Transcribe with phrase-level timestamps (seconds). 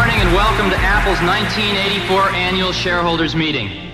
[0.00, 3.92] morning and welcome to Apple's 1984 annual shareholders meeting.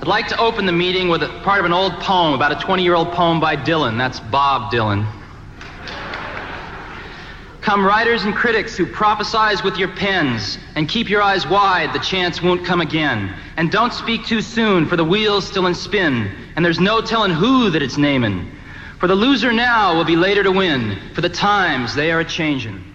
[0.00, 2.54] I'd like to open the meeting with a part of an old poem, about a
[2.54, 3.98] 20 year old poem by Dylan.
[3.98, 5.06] That's Bob Dylan.
[7.60, 11.98] Come, writers and critics who prophesize with your pens, and keep your eyes wide, the
[11.98, 13.34] chance won't come again.
[13.58, 17.32] And don't speak too soon, for the wheel's still in spin, and there's no telling
[17.32, 18.50] who that it's naming.
[18.98, 22.24] For the loser now will be later to win, for the times they are a
[22.24, 22.91] changin'.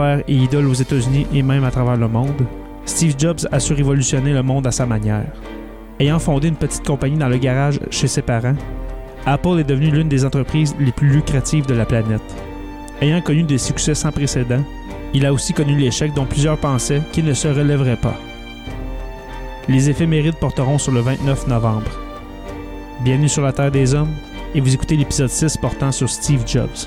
[0.00, 2.46] Et idole aux États-Unis et même à travers le monde,
[2.84, 5.26] Steve Jobs a su révolutionner le monde à sa manière.
[5.98, 8.56] Ayant fondé une petite compagnie dans le garage chez ses parents,
[9.24, 12.22] Apple est devenue l'une des entreprises les plus lucratives de la planète.
[13.00, 14.62] Ayant connu des succès sans précédent,
[15.14, 18.16] il a aussi connu l'échec dont plusieurs pensaient qu'il ne se relèverait pas.
[19.68, 21.90] Les éphémérides porteront sur le 29 novembre.
[23.02, 24.14] Bienvenue sur la Terre des Hommes
[24.54, 26.86] et vous écoutez l'épisode 6 portant sur Steve Jobs.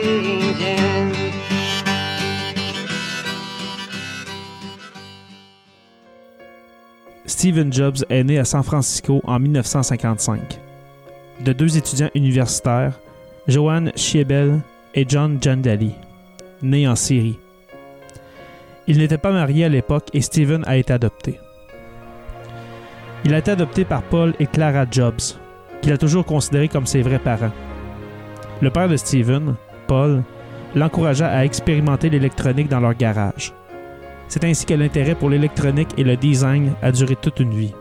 [7.41, 10.59] Steven Jobs est né à San Francisco en 1955.
[11.43, 12.99] De deux étudiants universitaires,
[13.47, 14.59] Johann Schiebel
[14.93, 15.95] et John Giandelli,
[16.61, 17.39] nés en Syrie.
[18.85, 21.39] Il n'était pas marié à l'époque et Steven a été adopté.
[23.25, 25.39] Il a été adopté par Paul et Clara Jobs,
[25.81, 27.53] qu'il a toujours considéré comme ses vrais parents.
[28.61, 29.55] Le père de Steven,
[29.87, 30.21] Paul,
[30.75, 33.51] l'encouragea à expérimenter l'électronique dans leur garage.
[34.31, 37.73] C'est ainsi que l'intérêt pour l'électronique et le design a duré toute une vie.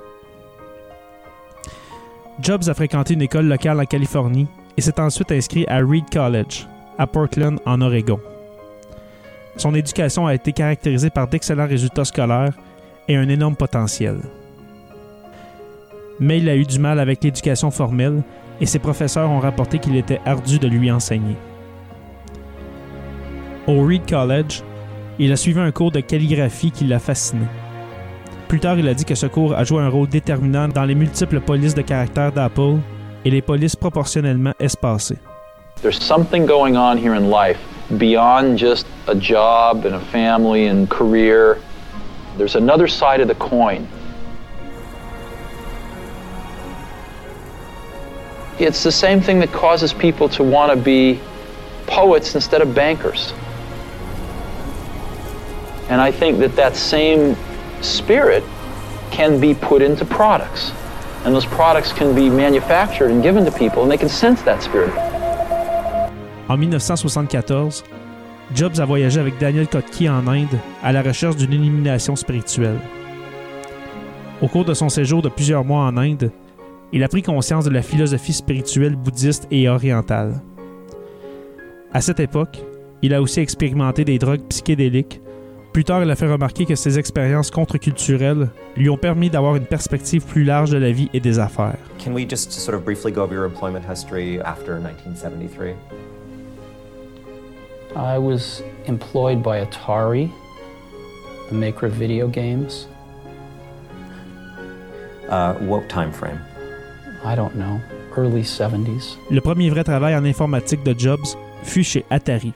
[2.41, 6.66] Jobs a fréquenté une école locale en Californie et s'est ensuite inscrit à Reed College,
[6.99, 8.19] à Portland, en Oregon.
[9.55, 12.55] Son éducation a été caractérisée par d'excellents résultats scolaires
[13.06, 14.19] et un énorme potentiel.
[16.19, 18.25] Mais il a eu du mal avec l'éducation formelle
[18.60, 21.37] et ses professeurs ont rapporté qu'il était ardu de lui enseigner.
[23.69, 24.65] Au Reed College,
[25.22, 27.44] il a suivi un cours de calligraphie qui l'a fasciné.
[28.48, 30.94] Plus tard, il a dit que ce cours a joué un rôle déterminant dans les
[30.94, 32.78] multiples polices de caractère d'Apple
[33.26, 35.19] et les polices proportionnellement espacées.
[35.82, 37.59] There's something going on here in life
[37.98, 41.59] beyond just a job and a family and career.
[42.38, 43.86] There's another side of the coin.
[48.59, 51.20] It's the same thing that causes people to want to be
[51.86, 53.34] poets instead of bankers.
[55.91, 57.37] And I think that that same
[57.83, 58.45] spirit
[59.11, 60.73] can be put into products.
[61.25, 64.62] And those products can be manufactured and given to people, and they can sense that
[64.62, 64.93] spirit.
[66.49, 67.84] En 1974,
[68.54, 72.81] Jobs a voyagé avec Daniel Kotke en Inde à la recherche d'une illumination spirituelle.
[74.43, 76.33] Au cours de son séjour de plusieurs mois en Inde,
[76.93, 80.41] il a pris conscience de la philosophie spirituelle bouddhiste et orientale.
[81.93, 82.65] À cette époque,
[83.03, 85.21] il a aussi expérimenté des drogues psychédéliques.
[85.72, 89.67] Plus tard, il a fait remarquer que ses expériences contre-culturelles lui ont permis d'avoir une
[89.67, 91.78] perspective plus large de la vie et des affaires.
[92.05, 95.75] Can we just sort of briefly go over your employment history after 1973?
[97.97, 100.31] I was employed by Atari,
[101.51, 102.89] the maker of video games.
[105.28, 106.41] Uh, what time frame?
[107.25, 107.81] I don't know,
[108.17, 109.17] early 70s.
[109.31, 112.55] Le premier vrai travail en informatique de Jobs fut chez Atari.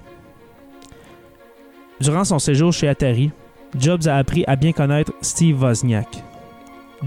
[2.01, 3.31] Durant son séjour chez Atari,
[3.79, 6.25] Jobs a appris à bien connaître Steve Wozniak.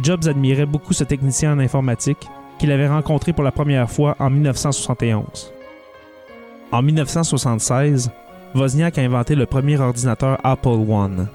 [0.02, 4.30] Jobs admirait beaucoup ce technicien en informatique qu'il avait rencontré pour la première fois en
[4.30, 5.54] 1971.
[6.72, 8.12] En 1976,
[8.56, 11.28] Wozniak a inventé le premier ordinateur Apple One.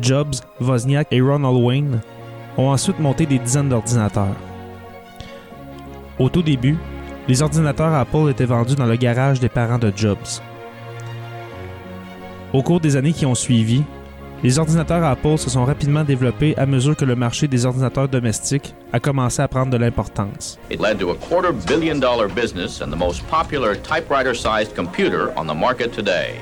[0.00, 2.00] Jobs, Wozniak et Ronald Wayne
[2.56, 4.36] ont ensuite monté des dizaines d'ordinateurs.
[6.18, 6.76] Au tout début,
[7.28, 10.40] les ordinateurs Apple étaient vendus dans le garage des parents de Jobs.
[12.52, 13.84] Au cours des années qui ont suivi,
[14.42, 18.74] les ordinateurs Apple se sont rapidement développés à mesure que le marché des ordinateurs domestiques
[18.92, 20.58] a commencé à prendre de l'importance.
[20.68, 25.30] It led to a quarter billion dollar business and the most popular typewriter sized computer
[25.36, 26.40] on the market today.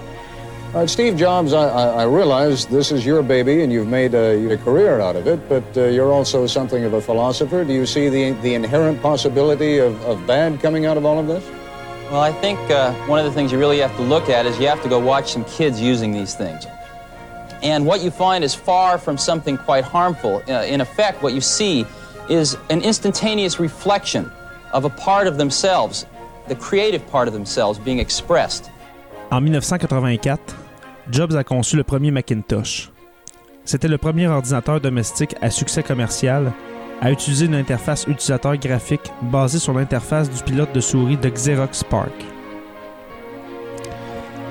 [0.75, 4.53] Uh, Steve Jobs, I, I, I realize this is your baby and you've made a,
[4.53, 7.65] a career out of it, but uh, you're also something of a philosopher.
[7.65, 11.27] Do you see the, the inherent possibility of, of bad coming out of all of
[11.27, 11.45] this?
[12.11, 14.59] Well, I think uh, one of the things you really have to look at is
[14.59, 16.67] you have to go watch some kids using these things.
[17.63, 20.43] And what you find is far from something quite harmful.
[20.49, 21.85] Uh, in effect, what you see
[22.31, 24.33] is an instantaneous reflection
[24.73, 26.07] of a part of themselves,
[26.47, 28.71] the creative part of themselves being expressed.
[29.31, 30.57] En 1984,
[31.11, 32.91] Jobs a conçu le premier Macintosh.
[33.67, 36.55] C'était le premier ordinateur domestique à succès commercial
[37.01, 41.79] à utiliser une interface utilisateur graphique basée sur l'interface du pilote de souris de Xerox
[41.79, 42.13] Spark.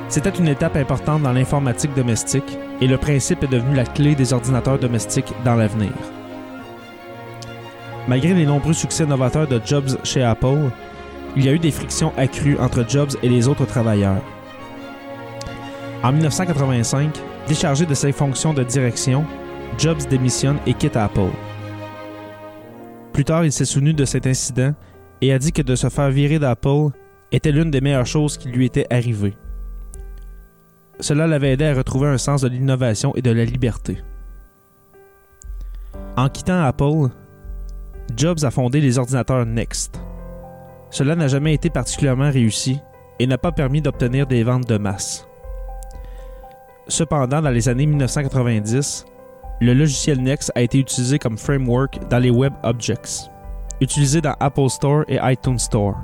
[0.10, 4.32] C'était une étape importante dans l'informatique domestique et le principe est devenu la clé des
[4.32, 5.92] ordinateurs domestiques dans l'avenir.
[8.08, 10.70] Malgré les nombreux succès novateurs de Jobs chez Apple,
[11.36, 14.22] il y a eu des frictions accrues entre Jobs et les autres travailleurs.
[16.04, 17.10] En 1985,
[17.50, 19.26] déchargé de ses fonctions de direction,
[19.78, 21.32] Jobs démissionne et quitte Apple.
[23.18, 24.76] Plus tard, il s'est souvenu de cet incident
[25.22, 26.90] et a dit que de se faire virer d'Apple
[27.32, 29.34] était l'une des meilleures choses qui lui était arrivée.
[31.00, 34.04] Cela l'avait aidé à retrouver un sens de l'innovation et de la liberté.
[36.16, 37.10] En quittant Apple,
[38.16, 40.00] Jobs a fondé les ordinateurs Next.
[40.92, 42.78] Cela n'a jamais été particulièrement réussi
[43.18, 45.28] et n'a pas permis d'obtenir des ventes de masse.
[46.88, 49.06] Cependant, dans les années 1990,
[49.60, 53.32] le logiciel Next a été utilisé comme framework dans les Web Objects,
[53.82, 55.96] utilisé dans Apple Store et iTunes Store.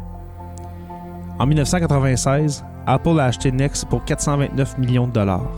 [1.39, 5.51] En 1996, Apple a acheté Next pour 429 millions de dollars.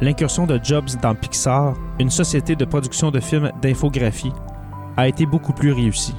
[0.00, 4.32] L'incursion de Jobs dans Pixar, une société de production de films d'infographie,
[4.96, 6.16] a été beaucoup plus réussie.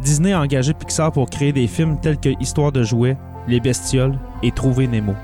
[0.00, 3.16] Disney a engagé Pixar pour créer des films tels que Histoire de jouets,
[3.48, 5.14] Les Bestioles et Trouver Nemo.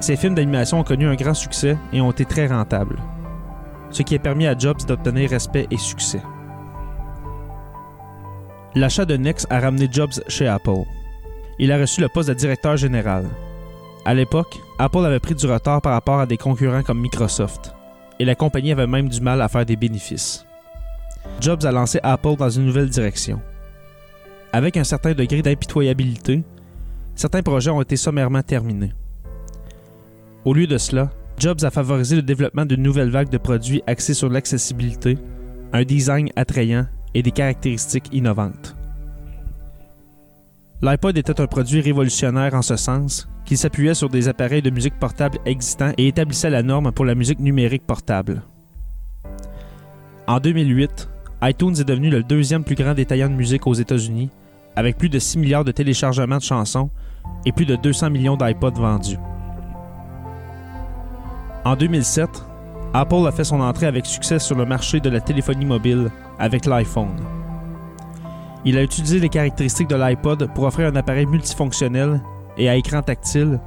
[0.00, 2.98] Ces films d'animation ont connu un grand succès et ont été très rentables,
[3.90, 6.22] ce qui a permis à Jobs d'obtenir respect et succès.
[8.74, 10.84] L'achat de Next a ramené Jobs chez Apple.
[11.58, 13.26] Il a reçu le poste de directeur général.
[14.04, 17.74] À l'époque, Apple avait pris du retard par rapport à des concurrents comme Microsoft,
[18.20, 20.46] et la compagnie avait même du mal à faire des bénéfices.
[21.40, 23.40] Jobs a lancé Apple dans une nouvelle direction.
[24.52, 26.44] Avec un certain degré d'impitoyabilité,
[27.16, 28.92] certains projets ont été sommairement terminés.
[30.48, 34.14] Au lieu de cela, Jobs a favorisé le développement d'une nouvelle vague de produits axés
[34.14, 35.18] sur l'accessibilité,
[35.74, 38.74] un design attrayant et des caractéristiques innovantes.
[40.80, 44.98] L'iPod était un produit révolutionnaire en ce sens qu'il s'appuyait sur des appareils de musique
[44.98, 48.40] portable existants et établissait la norme pour la musique numérique portable.
[50.26, 51.10] En 2008,
[51.42, 54.30] iTunes est devenu le deuxième plus grand détaillant de musique aux États-Unis,
[54.76, 56.88] avec plus de 6 milliards de téléchargements de chansons
[57.44, 59.18] et plus de 200 millions d'iPods vendus.
[61.68, 62.30] En 2007,
[62.94, 66.64] Apple a fait son entrée avec succès sur le marché de la téléphonie mobile avec
[66.64, 67.20] l'iPhone.
[68.64, 72.22] Il a utilisé les caractéristiques de l'iPod pour offrir un appareil multifonctionnel
[72.56, 73.60] et à écran tactile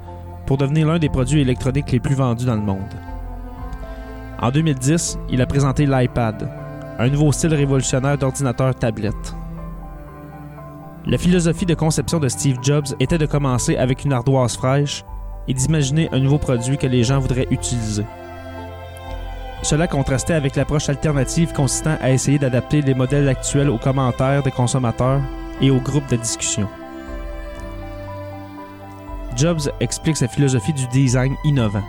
[0.47, 2.91] pour devenir l'un des produits électroniques les plus vendus dans le monde.
[4.41, 6.49] En 2010, il a présenté l'iPad,
[6.97, 9.35] un nouveau style révolutionnaire d'ordinateur tablette.
[11.05, 15.05] La philosophie de conception de Steve Jobs était de commencer avec une ardoise fraîche
[15.47, 18.05] et d'imaginer un nouveau produit que les gens voudraient utiliser.
[19.63, 24.51] Cela contrastait avec l'approche alternative consistant à essayer d'adapter les modèles actuels aux commentaires des
[24.51, 25.21] consommateurs
[25.61, 26.67] et aux groupes de discussion.
[29.35, 31.83] Jobs explique sa philosophie du design innovant.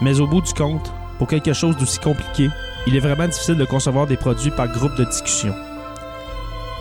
[0.00, 2.48] Mais au bout du compte, pour quelque chose d'aussi compliqué,
[2.86, 5.54] il est vraiment difficile de concevoir des produits par groupe de discussion.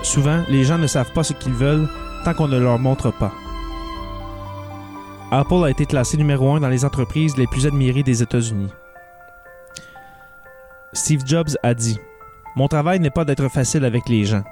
[0.02, 1.90] Souvent, les gens ne savent pas ce qu'ils veulent
[2.24, 3.34] tant qu'on ne leur montre pas.
[5.32, 8.72] Apple a été classé numéro un dans les entreprises les plus admirées des États-Unis.
[10.94, 12.00] Steve Jobs a dit
[12.56, 14.44] Mon travail n'est pas d'être facile avec les gens.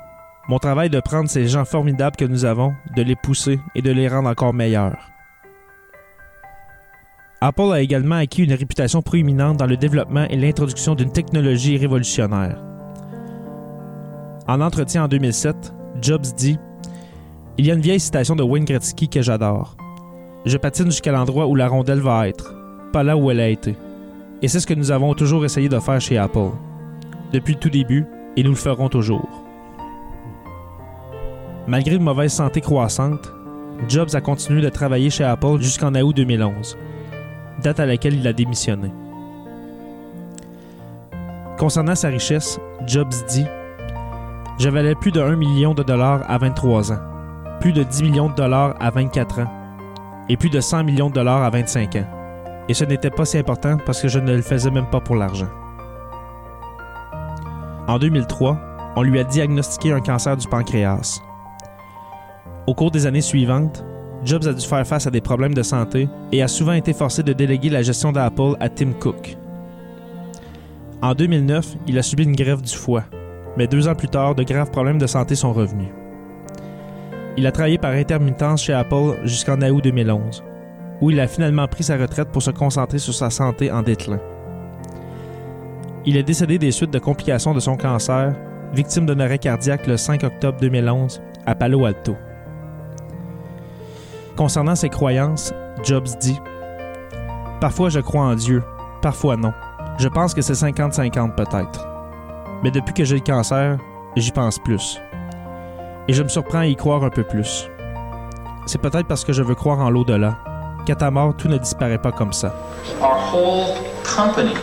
[0.47, 3.81] Mon travail est de prendre ces gens formidables que nous avons, de les pousser et
[3.81, 5.09] de les rendre encore meilleurs.
[7.41, 12.63] Apple a également acquis une réputation proéminente dans le développement et l'introduction d'une technologie révolutionnaire.
[14.47, 16.59] En entretien en 2007, Jobs dit
[17.57, 19.75] Il y a une vieille citation de Wayne Gretzky que j'adore.
[20.45, 22.53] Je patine jusqu'à l'endroit où la rondelle va être,
[22.93, 23.75] pas là où elle a été.
[24.41, 26.51] Et c'est ce que nous avons toujours essayé de faire chez Apple.
[27.33, 29.27] Depuis le tout début, et nous le ferons toujours.
[31.67, 33.33] Malgré une mauvaise santé croissante,
[33.89, 36.77] Jobs a continué de travailler chez Apple jusqu'en août 2011,
[37.63, 38.91] date à laquelle il a démissionné.
[41.57, 43.45] Concernant sa richesse, Jobs dit
[44.59, 46.99] Je valais plus de 1 million de dollars à 23 ans,
[47.59, 49.56] plus de 10 millions de dollars à 24 ans
[50.29, 52.07] et plus de 100 millions de dollars à 25 ans.
[52.69, 55.15] Et ce n'était pas si important parce que je ne le faisais même pas pour
[55.15, 55.49] l'argent.
[57.87, 58.59] En 2003,
[58.97, 61.21] on lui a diagnostiqué un cancer du pancréas.
[62.65, 63.85] Au cours des années suivantes,
[64.25, 67.23] Jobs a dû faire face à des problèmes de santé et a souvent été forcé
[67.23, 69.37] de déléguer la gestion d'Apple à Tim Cook.
[71.01, 73.03] En 2009, il a subi une grève du foie,
[73.55, 75.89] mais deux ans plus tard, de graves problèmes de santé sont revenus.
[77.37, 80.43] Il a travaillé par intermittence chez Apple jusqu'en août 2011,
[81.01, 84.19] où il a finalement pris sa retraite pour se concentrer sur sa santé en déclin.
[86.03, 88.33] Il est décédé des suites de complications de son cancer,
[88.73, 92.15] victime d'un arrêt cardiaque le 5 octobre 2011 à Palo Alto.
[94.35, 95.53] Concernant ses croyances,
[95.83, 96.39] Jobs dit
[97.61, 98.63] Parfois je crois en Dieu,
[99.03, 99.53] parfois non.
[99.99, 101.87] Je pense que c'est 50-50 peut-être.
[102.63, 103.77] Mais depuis que j'ai le cancer,
[104.15, 104.99] j'y pense plus.
[106.09, 107.67] Et je me surprends à y croire un peu plus.
[108.65, 110.37] C'est peut-être parce que je veux croire en l'au-delà,
[110.85, 112.53] qu'à ta mort, tout ne disparaît pas comme ça.
[113.01, 114.55] Our whole company,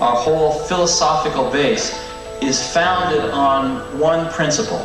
[0.00, 1.92] our whole philosophical base
[2.40, 4.80] is founded on one principle.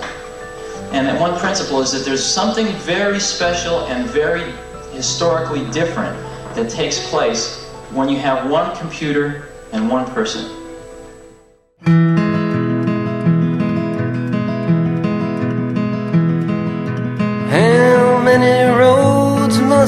[0.91, 4.45] And that one principle is that there's something very special and very
[4.91, 6.17] historically different
[6.55, 10.49] that takes place when you have one computer and one person.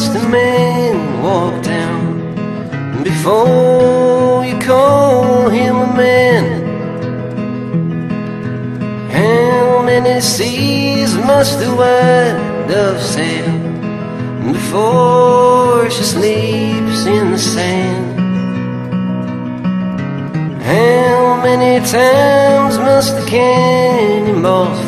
[0.02, 6.44] Must a man walk down before you call him a man?
[9.12, 13.52] How many seas must the white dove sail
[14.52, 18.20] before she sleeps in the sand?
[20.64, 24.80] How many times must the cannonballs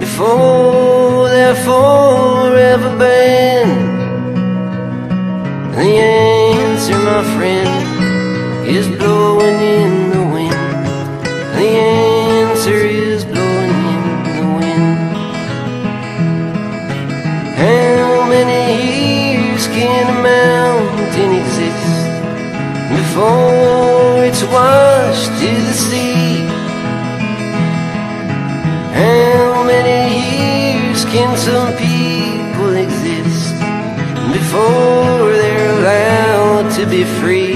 [0.00, 3.96] before they're forever banned?
[5.74, 10.52] The answer, my friend, is blowing in the wind.
[11.56, 14.04] The answer is blowing in
[14.36, 15.16] the wind.
[17.56, 22.06] How many years can a mountain exist
[22.90, 24.95] before it's washed
[31.16, 33.54] can some people exist
[34.36, 37.54] before they're allowed to be free?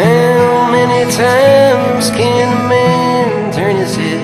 [0.00, 4.22] How many times can a man turn his head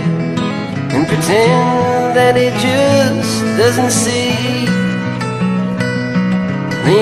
[0.95, 4.67] and pretend that he just doesn't see?
[6.87, 6.99] The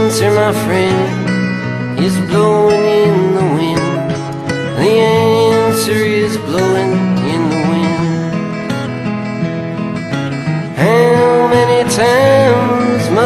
[0.00, 4.10] answer, my friend, is blowing in the wind.
[4.80, 4.90] The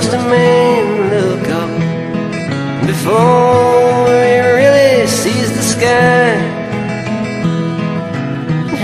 [0.05, 1.71] must a man look up
[2.87, 6.37] before he really sees the sky?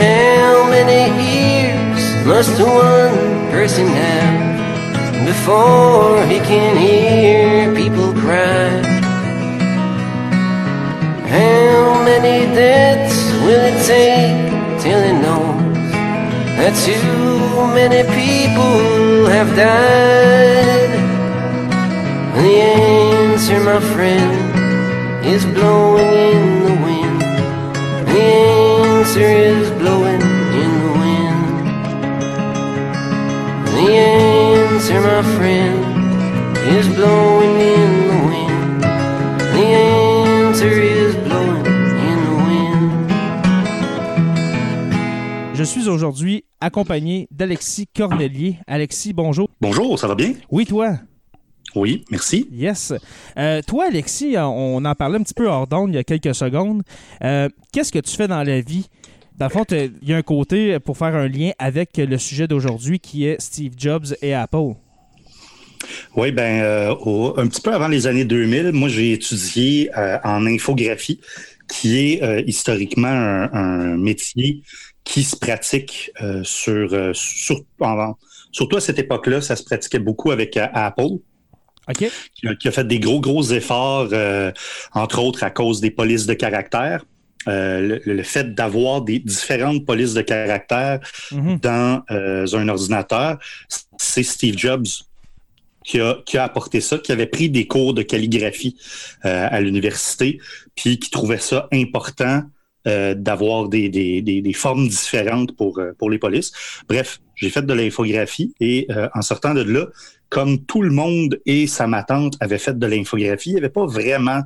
[0.01, 8.71] How many ears must one person have before he can hear people cry?
[11.29, 15.93] How many deaths will it take till he knows
[16.57, 20.80] that too many people have died?
[22.41, 24.33] The answer, my friend,
[25.27, 27.21] is blowing in the wind.
[28.09, 30.23] The answer is blowing
[30.63, 31.45] in the wind.
[33.77, 35.77] The answer, my friend,
[36.79, 38.83] is blowing in the wind.
[39.55, 39.67] The
[40.49, 43.11] answer is blowing in the wind.
[45.53, 48.57] Je suis aujourd'hui accompagné d'Alexis Cornelier.
[48.67, 49.51] Alexis, bonjour.
[49.61, 50.33] Bonjour, ça va bien?
[50.51, 51.01] Oui, toi?
[51.75, 52.49] Oui, merci.
[52.53, 52.93] Yes.
[53.37, 56.35] Euh, toi, Alexis, on en parlait un petit peu hors d'onde il y a quelques
[56.35, 56.83] secondes.
[57.23, 58.89] Euh, Qu'est-ce que tu fais dans la vie?
[59.39, 62.47] Dans le fond, il y a un côté pour faire un lien avec le sujet
[62.47, 64.75] d'aujourd'hui qui est Steve Jobs et Apple.
[66.17, 66.95] Oui, ben, euh,
[67.37, 71.21] un petit peu avant les années 2000, moi, j'ai étudié euh, en infographie,
[71.69, 74.63] qui est euh, historiquement un, un métier
[75.05, 78.15] qui se pratique euh, sur, euh, sur- en-
[78.53, 81.19] surtout à cette époque-là, ça se pratiquait beaucoup avec euh, Apple.
[82.35, 84.53] Qui a, qui a fait des gros, gros efforts, euh,
[84.93, 87.05] entre autres à cause des polices de caractère.
[87.49, 91.01] Euh, le, le fait d'avoir des différentes polices de caractère
[91.33, 91.59] Mhm.
[91.61, 93.39] dans euh, un ordinateur,
[93.99, 94.87] c'est Steve Jobs
[95.85, 98.77] qui a, qui a apporté ça, qui avait pris des cours de calligraphie
[99.23, 100.39] à l'université,
[100.77, 102.43] puis qui trouvait ça important
[102.87, 106.51] euh, d'avoir des, des, des, des formes différentes pour, euh, pour les polices.
[106.89, 109.85] Bref, j'ai fait de l'infographie et euh, en sortant de là,
[110.31, 113.85] comme tout le monde et sa matante avaient fait de l'infographie, il n'y avait pas
[113.87, 114.41] vraiment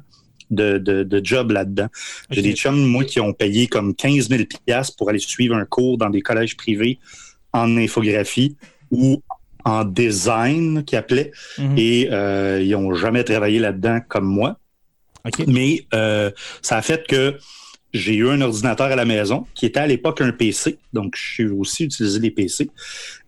[0.50, 1.88] de, de, de job là-dedans.
[2.30, 5.64] J'ai des chums, moi, qui ont payé comme 15 000 piastres pour aller suivre un
[5.64, 6.98] cours dans des collèges privés
[7.52, 8.56] en infographie
[8.90, 9.22] ou
[9.64, 11.74] en design, qui appelait, Mhm.
[11.78, 14.58] et euh, ils n'ont jamais travaillé là-dedans comme moi.
[15.46, 17.38] Mais euh, ça a fait que
[17.94, 20.78] j'ai eu un ordinateur à la maison qui était à l'époque un PC.
[20.92, 22.68] Donc, j'ai aussi utilisé des PC.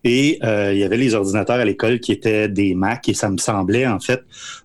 [0.03, 3.31] Et euh, il y avait les ordinateurs à l'école qui étaient des Mac et ça
[3.31, 4.23] me semblait en fait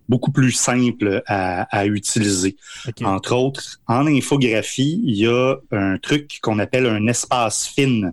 [0.09, 2.57] beaucoup plus simple à, à utiliser.
[3.03, 8.11] Entre autres, en infographie, il y a un truc qu'on appelle un espace fin,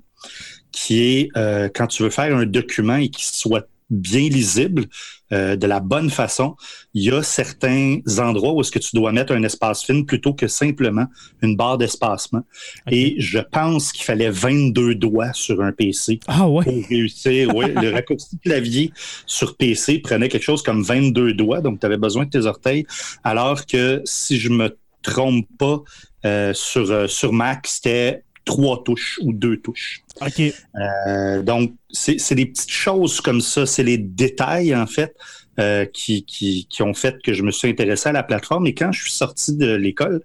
[0.71, 4.85] qui est euh, quand tu veux faire un document et qu'il soit bien lisible
[5.33, 6.57] euh, de la bonne façon,
[6.95, 10.35] il y a certains endroits où est-ce que tu dois mettre un espace fin plutôt
[10.35, 11.07] que simplement
[11.43, 12.43] une barre d'espacement.
[12.91, 16.65] Et je pense qu'il fallait 22 doigts sur un PC Ah ouais.
[16.65, 17.55] pour réussir.
[17.55, 18.93] Oui, le raccourci clavier
[19.27, 22.87] sur PC prenait quelque chose comme 22 doigts, donc tu avais besoin de tes orteils.
[23.25, 25.83] Alors que si je me trompe pas,
[26.25, 30.03] euh, sur, euh, sur Mac, c'était trois touches ou deux touches.
[30.21, 30.41] OK.
[30.41, 35.13] Euh, donc, c'est des petites choses comme ça, c'est les détails, en fait,
[35.61, 38.67] euh, qui, qui, qui ont fait que je me suis intéressé à la plateforme.
[38.67, 40.23] Et quand je suis sorti de l'école,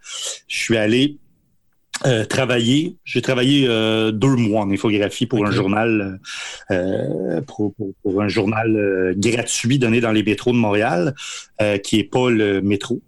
[0.47, 1.17] je suis allé
[2.05, 2.95] euh, travailler.
[3.05, 3.67] J'ai travaillé
[4.23, 6.19] deux mois en infographie pour un journal,
[7.47, 11.13] pour, pour- pour un journal gratuit donné dans les métros de Montréal,
[11.83, 13.01] qui est pas le métro.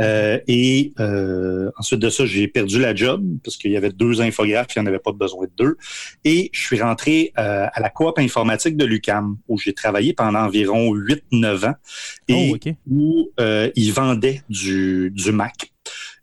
[0.00, 4.20] Euh, et euh, ensuite de ça, j'ai perdu la job parce qu'il y avait deux
[4.20, 5.76] infographes, il n'y en avait pas besoin de deux.
[6.24, 10.40] Et je suis rentré euh, à la coop informatique de l'UCAM, où j'ai travaillé pendant
[10.40, 11.74] environ 8-9 ans
[12.28, 13.30] et Oh, où
[13.74, 15.72] ils vendaient du, du Mac.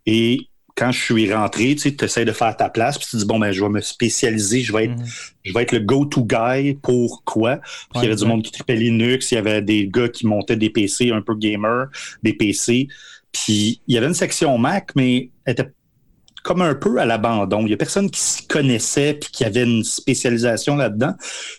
[0.05, 3.37] Et quand je suis rentré, tu essaies de faire ta place, puis tu dis, bon,
[3.37, 5.05] ben, je vais me spécialiser, je vais être, Mhm.
[5.43, 7.57] je vais être le go-to guy pour quoi?
[7.57, 10.25] Puis il y avait du monde qui tripait Linux, il y avait des gars qui
[10.25, 11.87] montaient des PC un peu gamer,
[12.23, 12.87] des PC.
[13.33, 15.69] Puis il y avait une section Mac, mais elle était
[16.43, 17.65] comme un peu à l'abandon.
[17.65, 21.13] Il y a personne qui s'y connaissait puis qui avait une spécialisation là-dedans.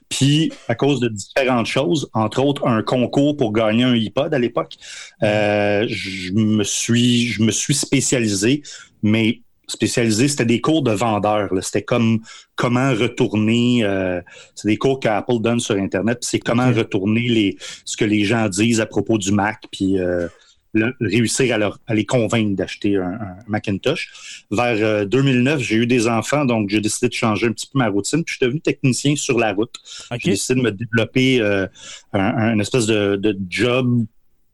[0.09, 4.39] Puis à cause de différentes choses, entre autres un concours pour gagner un iPod à
[4.39, 4.75] l'époque,
[5.23, 8.63] euh, je me suis je me suis spécialisé,
[9.03, 11.49] mais spécialisé, c'était des cours de vendeurs.
[11.63, 12.21] C'était comme
[12.55, 13.85] comment retourner.
[13.85, 14.21] euh,
[14.55, 16.19] c'est des cours qu'Apple donne sur Internet.
[16.21, 17.57] puis C'est comment retourner les
[17.87, 20.29] ce que les gens disent à propos du Mac, puis euh,
[20.75, 24.45] le- réussir à, leur, à les convaincre d'acheter un, un Macintosh.
[24.51, 27.79] Vers euh, 2009, j'ai eu des enfants, donc j'ai décidé de changer un petit peu
[27.79, 28.23] ma routine.
[28.25, 29.75] Puis je suis devenu technicien sur la route.
[30.19, 31.67] J'ai décidé de me développer euh,
[32.13, 34.05] un, un espèce de, de job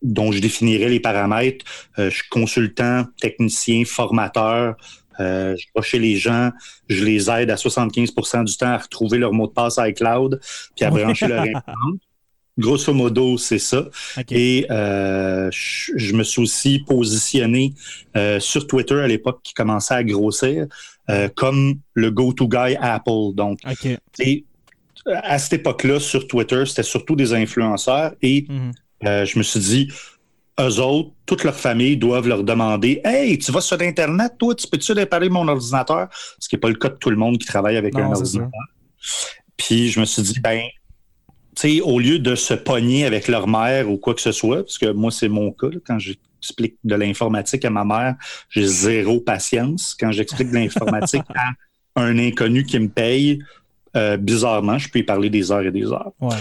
[0.02, 1.64] dont je définirais les paramètres.
[1.98, 4.76] Euh, je suis consultant, technicien, formateur.
[5.18, 6.50] Euh, je vais chez les gens,
[6.88, 10.40] je les aide à 75% du temps à retrouver leur mot de passe iCloud,
[10.74, 12.00] puis à brancher leur imprimante.
[12.58, 13.88] Grosso modo, c'est ça.
[14.34, 17.74] Et euh, je, je me suis aussi positionné
[18.16, 20.66] euh, sur Twitter à l'époque qui commençait à grossir
[21.08, 23.34] euh, comme le go-to guy Apple.
[23.34, 23.58] Donc,
[24.12, 24.44] sais,
[25.22, 28.72] à cette époque-là, sur Twitter, c'était surtout des influenceurs et Mhm.
[29.02, 29.88] je me suis dit,
[30.60, 34.66] eux autres, toute leur famille doivent leur demander Hey, tu vas sur Internet, toi, tu
[34.66, 36.08] peux-tu réparer mon ordinateur?
[36.38, 38.12] Ce qui n'est pas le cas de tout le monde qui travaille avec Non, un
[38.12, 38.50] ordinateur.
[39.56, 40.60] Puis je me suis dit, ben,
[41.82, 44.92] au lieu de se pogner avec leur mère ou quoi que ce soit, parce que
[44.92, 48.16] moi, c'est mon cas, là, quand j'explique de l'informatique à ma mère,
[48.48, 49.96] j'ai zéro patience.
[49.98, 53.40] Quand j'explique de l'informatique à un inconnu qui me paye,
[53.96, 56.12] euh, bizarrement, je peux y parler des heures et des heures.
[56.20, 56.36] Ouais.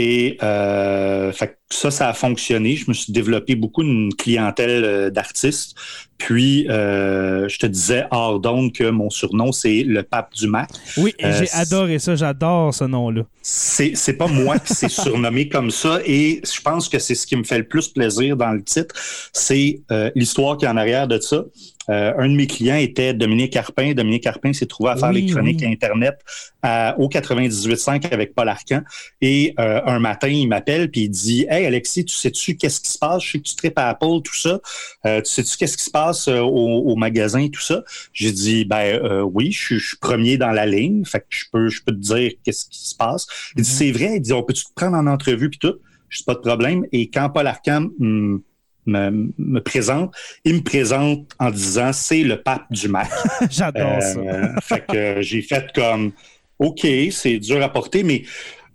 [0.00, 2.76] Et euh, fait ça, ça a fonctionné.
[2.76, 5.74] Je me suis développé beaucoup une clientèle euh, d'artistes.
[6.16, 10.70] Puis, euh, je te disais hors d'onde que mon surnom, c'est le pape du Mac.
[10.96, 12.14] Oui, Euh, j'ai adoré ça.
[12.14, 13.22] J'adore ce nom-là.
[13.42, 17.26] C'est, c'est pas moi qui s'est surnommé comme ça et je pense que c'est ce
[17.26, 18.94] qui me fait le plus plaisir dans le titre.
[19.32, 19.80] C'est
[20.14, 21.44] l'histoire qui est en arrière de ça.
[21.90, 23.92] Euh, un de mes clients était Dominique Carpin.
[23.94, 25.66] Dominique Carpin s'est trouvé à faire Oui, les chroniques oui.
[25.72, 26.18] Internet
[26.62, 28.82] à- au 98.5 avec Paul Arcan.
[29.20, 32.90] Et euh, un matin, il m'appelle puis il dit Hey Alexis, tu sais-tu qu'est-ce qui
[32.90, 33.22] se passe?
[33.24, 34.60] Je sais que tu tripes à Apple, tout ça.
[35.06, 37.82] Euh, tu sais-tu qu'est-ce qui se passe au, au magasin, tout ça?
[38.12, 41.04] J'ai dit Ben oui, je suis- je suis premier dans la ligne.
[41.04, 43.26] Fait que je peux, je peux te dire qu'est-ce qui se passe.
[43.56, 45.74] Il dit C'est vrai, il dit On peut-tu te prendre en entrevue puis tout?
[46.10, 46.84] Je dis pas de problème.
[46.92, 48.40] Et quand Paul Arcan hum,
[48.88, 53.08] me, me présente, il me présente en disant c'est le pape du Mac.
[53.50, 54.18] J'adore ça.
[54.18, 56.12] Euh, fait que j'ai fait comme
[56.58, 58.22] OK, c'est dur à porter, mais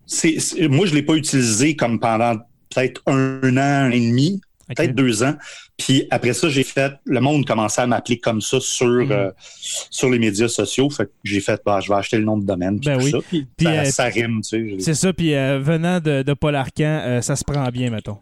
[0.06, 2.36] c'est, c'est- moi, je l'ai pas utilisé comme pendant
[2.74, 5.36] peut-être un an, et demi, peut-être deux ans.
[5.78, 9.12] Puis après ça, j'ai fait, le monde commençait à m'appeler comme ça sur, Mhm.
[9.12, 9.32] euh,
[9.90, 10.90] sur les médias sociaux.
[10.90, 12.80] Fait que j'ai fait, bah, je vais acheter le nom de domaine.
[12.80, 13.12] puis Ben tout oui.
[13.12, 13.18] ça.
[13.28, 14.76] Puis, ça, euh, ça rime, tu sais.
[14.80, 18.18] C'est ça, puis euh, venant de, de Paul Arcan, ça se prend bien, mettons.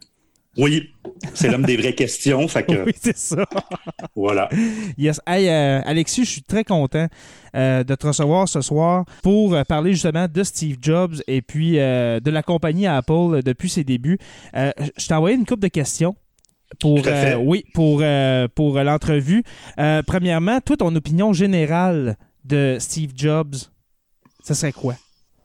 [0.58, 0.90] Oui,
[1.32, 2.46] c'est l'homme des vraies questions.
[2.46, 3.46] Fait que, Oui, c'est ça.
[4.14, 4.48] voilà.
[4.98, 5.20] Yes.
[5.26, 7.06] Hey, euh, Alexis, je suis très content
[7.56, 11.78] euh, de te recevoir ce soir pour euh, parler justement de Steve Jobs et puis
[11.78, 14.18] euh, de la compagnie Apple depuis ses débuts.
[14.54, 16.14] Euh, je t'ai envoyé une couple de questions.
[16.80, 19.42] Pour, euh, oui, pour, euh, pour l'entrevue.
[19.78, 23.54] Euh, premièrement, toi, ton opinion générale de Steve Jobs,
[24.42, 24.96] ce serait quoi?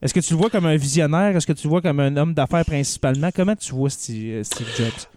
[0.02, 1.36] Est-ce que tu le vois comme un visionnaire?
[1.36, 3.30] Est-ce que tu le vois comme un homme d'affaires principalement?
[3.36, 5.08] Comment tu vois Steve, Steve Jobs?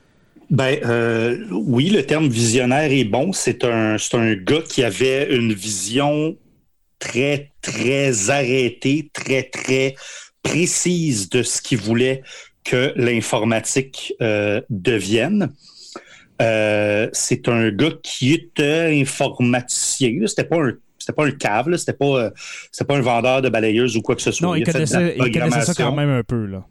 [0.51, 3.33] Ben euh, oui, le terme visionnaire est bon.
[3.33, 6.37] C'est un, un gars qui avait une vision
[6.99, 9.95] très, très arrêtée, très, très
[10.43, 12.23] précise de ce qu'il voulait
[12.65, 15.53] que l'informatique euh, devienne.
[16.41, 20.27] Euh, c'est un gars qui était informaticien.
[20.27, 20.73] C'était pas un
[21.11, 24.23] c'était pas un cave, c'était pas, euh, pas un vendeur de balayeuses ou quoi que
[24.23, 24.49] ce soit.
[24.49, 26.47] Non, il, connaissait, il connaissait ça quand même un peu.
[26.47, 26.65] Là.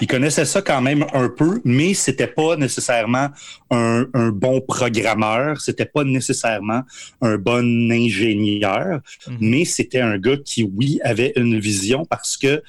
[0.00, 3.28] Il connaissait ça quand même un peu, mais c'était pas nécessairement
[3.70, 6.82] un, un bon programmeur, c'était pas nécessairement
[7.20, 9.00] un bon ingénieur,
[9.40, 12.62] mais c'était un gars qui, oui, avait une vision parce que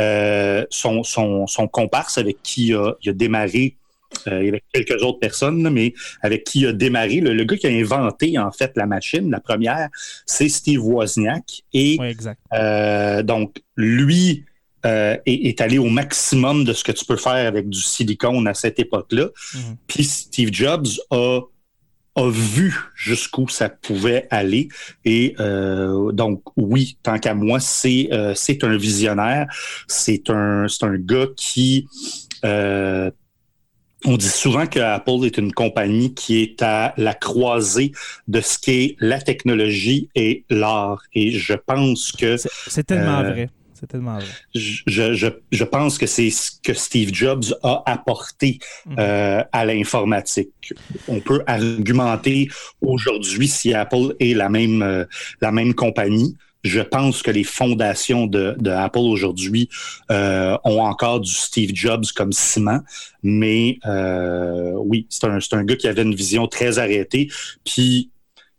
[0.00, 3.76] euh, son, son, son comparse avec qui il a, il a démarré,
[4.28, 7.44] euh, il y avait quelques autres personnes, mais avec qui il a démarré, le, le
[7.44, 9.88] gars qui a inventé en fait la machine, la première,
[10.26, 11.62] c'est Steve Wozniak.
[11.72, 12.40] Et Oui, exact.
[12.54, 14.44] euh, donc, lui
[14.84, 18.46] euh, est, est allé au maximum de ce que tu peux faire avec du silicone
[18.46, 19.28] à cette époque-là.
[19.54, 19.76] Mhm.
[19.86, 21.40] Puis Steve Jobs a,
[22.16, 24.68] a vu jusqu'où ça pouvait aller.
[25.04, 29.46] Et donc, oui, tant qu'à moi, c'est c'est un visionnaire.
[29.86, 31.86] C'est un, c'est un gars qui...
[34.04, 37.92] on dit souvent que Apple est une compagnie qui est à la croisée
[38.28, 41.02] de ce qu'est la technologie et l'art.
[41.14, 42.36] Et je pense que...
[42.68, 43.50] C'est tellement euh, vrai.
[43.78, 44.26] C'est tellement vrai.
[44.54, 48.58] je, je, je pense que c'est ce que Steve Jobs a apporté
[48.98, 50.72] euh, à l'informatique.
[51.08, 52.48] On peut argumenter
[52.80, 55.04] aujourd'hui si Apple est la même, euh,
[55.40, 56.36] la même compagnie.
[56.66, 59.68] Je pense que les fondations de, Apple aujourd'hui
[60.10, 62.80] euh, ont encore du Steve Jobs comme ciment,
[63.22, 67.28] mais euh, oui, c'est un, gars qui avait une vision très arrêtée,
[67.64, 68.10] puis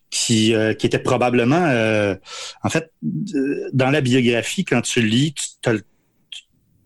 [0.09, 2.15] qui, euh, était probablement,
[2.63, 2.91] en fait,
[3.73, 5.73] dans la biographie, quand tu lis, tu as,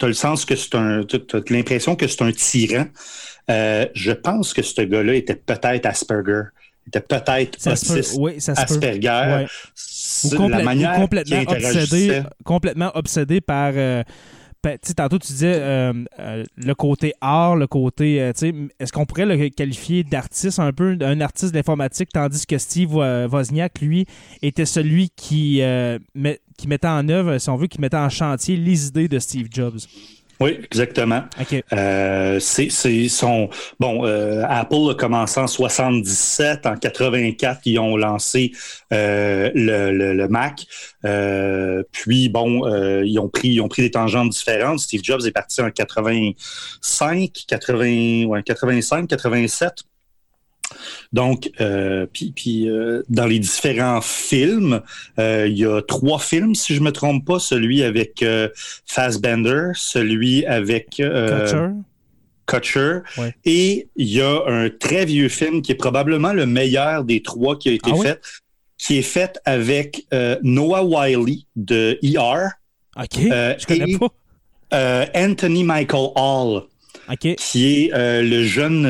[0.07, 1.01] le- sens que c'est un,
[1.49, 2.87] l'impression que c'est un tyran.
[3.47, 6.45] Je pense que ce gars-là était peut-être Asperger,
[6.87, 7.93] était peut-être se peut.
[7.99, 8.61] autiste, Oui, ça peut.
[8.61, 9.07] Asperger.
[9.07, 9.47] Ouais.
[10.37, 13.71] Ou, la manière ou complètement, obsédé, complètement obsédé par.
[13.75, 14.03] euh,
[14.63, 18.21] ben, tantôt, tu disais euh, euh, le côté art, le côté.
[18.21, 18.31] euh,
[18.79, 23.27] est-ce qu'on pourrait le qualifier d'artiste un peu, un artiste d'informatique, tandis que Steve Wo-
[23.27, 24.05] Wozniak, lui,
[24.43, 25.61] était celui qui,
[26.13, 29.17] met- qui mettait en œuvre, si on veut, qui mettait en chantier les idées de
[29.17, 29.79] Steve Jobs?
[30.41, 31.23] Oui, exactement.
[31.73, 33.49] Euh, c'est c'est son
[33.79, 34.05] bon.
[34.05, 38.51] euh, Apple a commencé en 77, en 84 ils ont lancé
[38.91, 40.65] euh, le, le- le Mac.
[41.05, 44.79] Euh, puis bon, euh, ils ont pris ils ont pris des tangentes différentes.
[44.79, 49.83] Steve Jobs est parti en 85, 80, ouais, 85, 87.
[51.13, 54.81] Donc, euh, puis, puis, euh, dans les différents films,
[55.19, 58.23] euh, il y a trois films, si je me trompe pas, celui avec
[58.85, 61.01] Fassbender, celui avec
[62.47, 62.99] Kutcher.
[63.17, 63.33] Ouais.
[63.45, 67.57] et il y a un très vieux film qui est probablement le meilleur des trois
[67.57, 68.07] qui a été Ah oui?
[68.07, 68.21] fait,
[68.77, 70.05] qui est fait avec
[70.41, 72.49] Noah Wiley de ER.
[72.97, 75.05] OK, je connais et, pas.
[75.15, 76.63] Anthony Michael Hall,
[77.37, 78.85] qui est le jeune.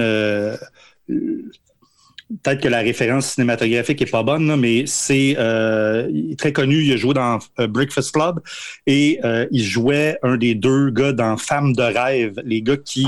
[2.43, 6.53] Peut-être que la référence cinématographique est pas bonne, là, mais c'est euh, il est très
[6.53, 6.83] connu.
[6.83, 8.39] Il a joué dans euh, Breakfast Club
[8.87, 13.07] et euh, il jouait un des deux gars dans Femmes de rêve, les gars qui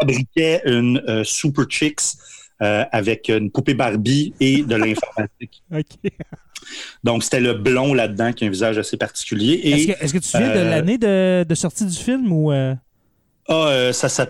[0.00, 2.16] fabriquaient une Super Chicks
[2.60, 5.62] avec une poupée Barbie et de l'informatique.
[7.04, 9.60] Donc, c'était le blond là-dedans qui a un visage assez particulier.
[9.62, 12.52] Est-ce que, tu te souviens de l'année de, de sortie du film ou.
[13.48, 14.26] Ah, euh, ça, ça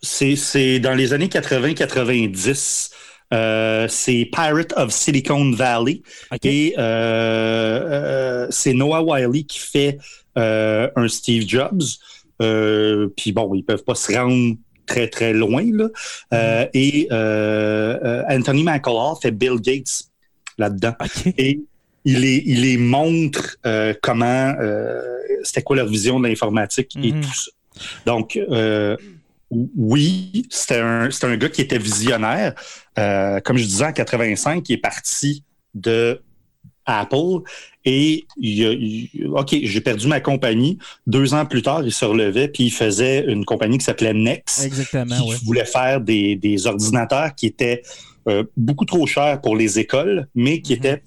[0.00, 2.90] c'est, c'est dans les années 80-90.
[3.34, 6.02] Euh, c'est Pirate of Silicon Valley.
[6.44, 9.98] Et euh, euh, c'est Noah Wiley qui fait
[10.36, 11.82] un Steve Jobs.
[13.16, 15.64] Puis bon, ils peuvent pas se rendre très, très loin.
[15.72, 15.88] Là.
[16.34, 20.04] Euh, et Anthony McCullough fait Bill Gates
[20.58, 20.94] là-dedans.
[21.38, 21.60] Et
[22.04, 23.56] il les, il les montre
[24.02, 24.54] comment,
[25.42, 27.20] c'était quoi leur vision de l'informatique et Mhm.
[27.22, 27.50] tout ça.
[28.06, 28.96] Donc, euh,
[29.50, 32.54] oui, c'était un, un gars qui était visionnaire.
[32.98, 36.20] Euh, comme je disais, en 85, il est parti de
[36.84, 37.42] Apple
[37.84, 40.78] et il, a- il- OK, j'ai perdu ma compagnie.
[41.06, 44.64] Deux ans plus tard, il se relevait puis il faisait une compagnie qui s'appelait Nex
[44.64, 47.82] Exactement, qui voulait faire des, des ordinateurs qui étaient
[48.28, 51.02] euh, beaucoup trop chers pour les écoles, mais qui étaient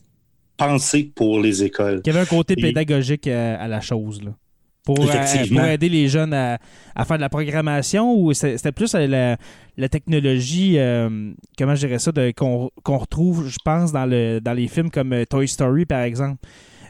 [0.57, 2.01] pensés pour les écoles.
[2.01, 4.31] Qui avait un côté Et- pédagogique euh, à la chose, là.
[4.85, 5.13] Pour, euh,
[5.51, 6.57] pour aider les jeunes à,
[6.95, 9.37] à faire de la programmation ou c'était plus euh, la,
[9.77, 14.67] la technologie, euh, comment je dirais ça, qu'on retrouve, je pense, dans, le, dans les
[14.67, 16.37] films comme Toy Story, par exemple.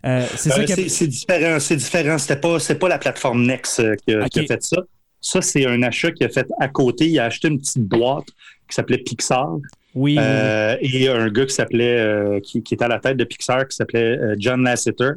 [0.05, 0.63] Euh, c'est a-
[1.09, 2.17] différent, c'est différent.
[2.17, 4.47] C'était pas, c'est pas la plateforme Nex euh, qui, a, qui a Ok.
[4.47, 4.77] fait ça.
[5.19, 7.07] Ça, c'est un achat qu'il a fait à côté.
[7.09, 8.27] Il a acheté une petite boîte
[8.69, 9.57] qui s'appelait Pixar.
[9.95, 13.25] Oui, Euh, Et un gars qui s'appelait, euh, qui, qui était à la tête de
[13.25, 15.11] Pixar, qui s'appelait euh, John Lasseter.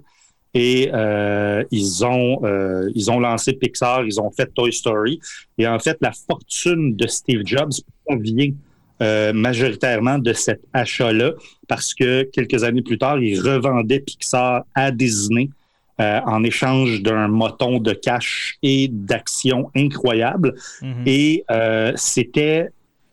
[0.55, 5.19] Et euh, ils ont euh, ils ont lancé Pixar, ils ont fait Toy Story.
[5.59, 7.73] Et en fait, la fortune de Steve Jobs
[8.05, 8.53] provient
[9.01, 11.33] euh, majoritairement de cet achat-là,
[11.69, 15.49] parce que quelques années plus tard, il revendait Pixar à Disney
[16.01, 20.55] euh, en échange d'un moton de cash et d'actions incroyables.
[20.83, 21.03] Mhm.
[21.07, 22.69] Et euh, c'était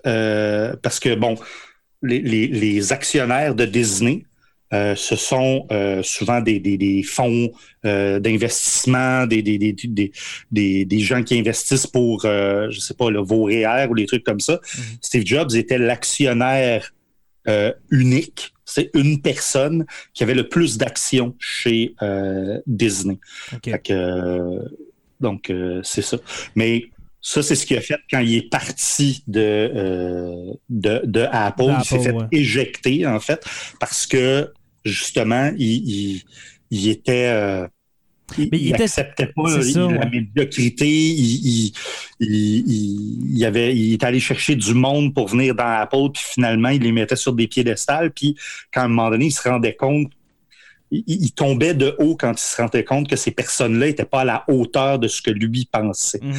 [0.05, 1.35] euh, parce que, bon,
[2.01, 4.25] les, les- les actionnaires de Disney,
[4.73, 7.51] euh, ce sont euh, souvent des, des- des fonds
[7.85, 10.11] euh, d'investissement, des, des, des, des,
[10.51, 14.23] des- des gens qui investissent pour, euh, je sais pas, le Vauréer ou les trucs
[14.23, 14.59] comme ça.
[15.01, 16.93] Steve Jobs était l'actionnaire
[17.47, 18.53] euh, unique.
[18.65, 23.17] C'est une personne qui avait le plus d'actions chez euh, Disney.
[23.65, 24.59] Fait que, euh,
[25.19, 26.17] donc, euh, c'est ça.
[26.55, 26.85] Mais
[27.21, 31.73] ça, c'est ce qu'il a fait quand il est parti de, euh, de, de Apple.
[31.79, 32.25] il s'est fait ouais.
[32.31, 33.43] éjecter, en fait,
[33.79, 34.51] parce que,
[34.85, 36.21] justement, il, il,
[36.71, 37.27] il était...
[37.27, 37.67] euh,
[38.37, 38.87] il, Mais il était-
[39.35, 40.09] pas ça, la ouais.
[40.11, 40.87] médiocrité.
[40.87, 41.73] Il,
[42.19, 46.81] il, avait, il est allé chercher du monde pour venir dans Apple, puis finalement, il
[46.83, 48.11] les mettait sur des piédestals.
[48.11, 48.35] Puis,
[48.71, 50.11] quand à un moment donné, il se rendait compte
[50.91, 54.21] il, il tombait de haut quand il se rendait compte que ces personnes-là n'étaient pas
[54.21, 56.19] à la hauteur de ce que lui pensait.
[56.21, 56.33] Mhm.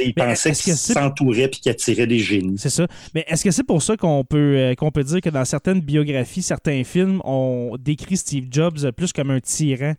[0.00, 2.58] Il Mais pensait qu'il s'entourait puis qu'il attirait des génies.
[2.58, 2.86] C'est ça.
[3.14, 5.80] Mais est-ce que c'est pour ça qu'on peut, euh, qu'on peut dire que dans certaines
[5.80, 9.94] biographies, certains films, on décrit Steve Jobs plus comme un tyran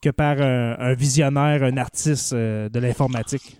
[0.00, 3.58] que par un, un visionnaire, un artiste euh, de l'informatique?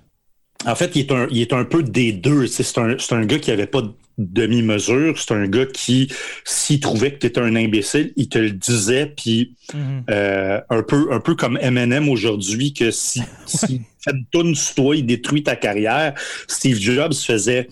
[0.66, 2.46] En fait, il est un, il est un peu des deux.
[2.46, 5.18] C'est un, c'est un gars qui avait pas de demi-mesure.
[5.18, 6.10] C'est un gars qui,
[6.44, 9.12] s'il trouvait que tu étais un imbécile, il te le disait.
[9.16, 10.04] Puis Mhm.
[10.10, 14.96] euh, un peu, un peu comme Eminem aujourd'hui, que si, si fait une sur toi,
[14.96, 16.14] il détruit ta carrière.
[16.48, 17.68] Steve Jobs faisait,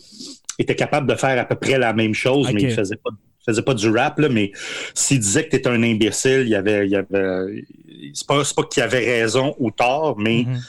[0.58, 3.10] était capable de faire à peu près la même chose, mais il faisait pas
[3.44, 4.52] faisait pas du rap, là, mais
[4.94, 6.86] s'il disait que tu étais un imbécile, il y avait.
[6.86, 7.64] Il y avait
[8.14, 10.60] c'est pas, c'est pas qu'il avait raison ou tort, mais Mhm.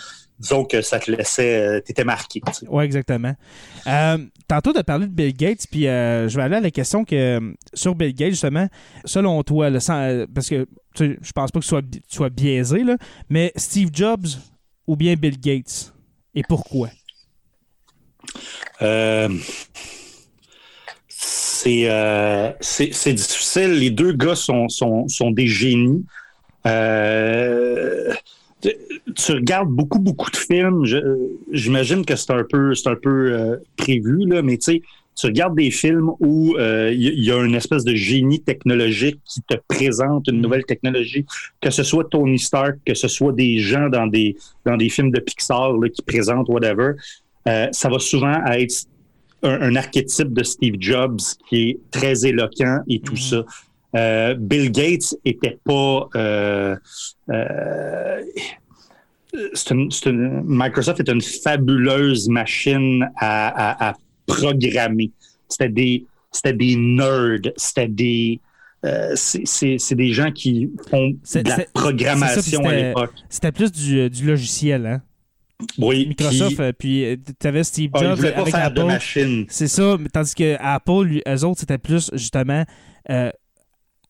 [0.44, 1.82] Disons que ça te laissait.
[1.86, 2.42] tu étais marqué.
[2.68, 3.34] Oui, exactement.
[3.88, 6.70] Euh, tantôt, tu as parlé de Bill Gates, puis euh, je vais aller à la
[6.72, 8.68] question que euh, sur Bill Gates, justement,
[9.06, 12.16] selon toi, sans- euh, parce que tu je pense pas que tu sois, bi- tu
[12.16, 12.98] sois biaisé, là,
[13.30, 14.28] mais Steve Jobs
[14.86, 15.94] ou bien Bill Gates?
[16.36, 16.90] Et pourquoi?
[18.82, 19.30] Euh,
[21.68, 23.72] euh, c'est difficile.
[23.80, 26.06] Les deux gars sont, sont, sont des génies.
[26.66, 28.14] Euh,
[29.16, 30.86] tu regardes beaucoup, beaucoup de films.
[30.86, 34.82] Je- J'imagine que c'est un peu, c'est un peu euh, prévu, là, mais tu sais,
[35.16, 39.20] tu regardes des films où euh, il y, y a une espèce de génie technologique
[39.26, 41.26] qui te présente une nouvelle technologie,
[41.62, 45.12] que ce soit Tony Stark, que ce soit des gens dans des, dans des films
[45.12, 46.94] de Pixar là, qui présentent whatever.
[47.48, 48.86] Euh, ça va souvent être
[49.44, 53.44] un, un archétype de Steve Jobs qui est très éloquent et tout ça.
[53.96, 56.10] Euh, Bill Gates était pas.
[56.16, 56.76] euh,
[57.30, 58.22] euh,
[59.72, 63.94] une- une- Microsoft est une fabuleuse machine à, à- à
[64.28, 65.12] programmer.
[65.48, 68.40] C'était des, c'était des nerds, c'était des.
[68.86, 73.14] euh, c'est- des gens qui font de la programmation ça, à l'époque.
[73.30, 75.02] C'était plus du, du logiciel, hein?
[75.78, 78.80] Oui, Microsoft, puis- puis tu avais Steve Ah, ils Jobs voulaient pas avec faire de
[78.82, 78.88] Apple.
[78.92, 79.46] machine.
[79.48, 82.66] C'est ça, mais tandis que Apple, lui, eux autres, c'était plus justement
[83.10, 83.32] euh,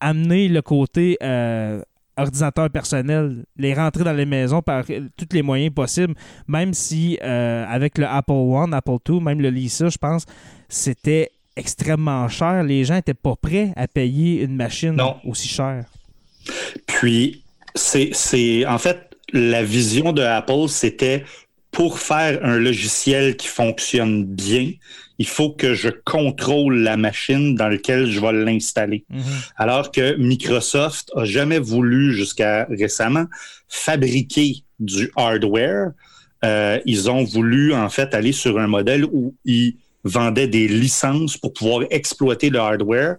[0.03, 1.81] amener le côté euh,
[2.17, 6.13] ordinateur personnel, les rentrer dans les maisons par tous les moyens possibles,
[6.47, 10.25] même si euh, avec le Apple One, Apple Two, même le Lisa, je pense,
[10.67, 12.63] c'était extrêmement cher.
[12.63, 15.85] Les gens n'étaient pas prêts à payer une machine aussi chère.
[16.85, 21.23] Puis, c'est, c'est en fait, la vision de Apple, c'était
[21.71, 24.71] pour faire un logiciel qui fonctionne bien,
[25.23, 29.05] il faut que je contrôle la machine dans laquelle je vais l'installer.
[29.55, 33.27] Alors que Microsoft a jamais voulu, jusqu'à récemment,
[33.69, 35.91] fabriquer du hardware.
[36.43, 41.37] Euh, ils ont voulu, en fait, aller sur un modèle où ils vendaient des licences
[41.37, 43.15] pour pouvoir exploiter le hardware.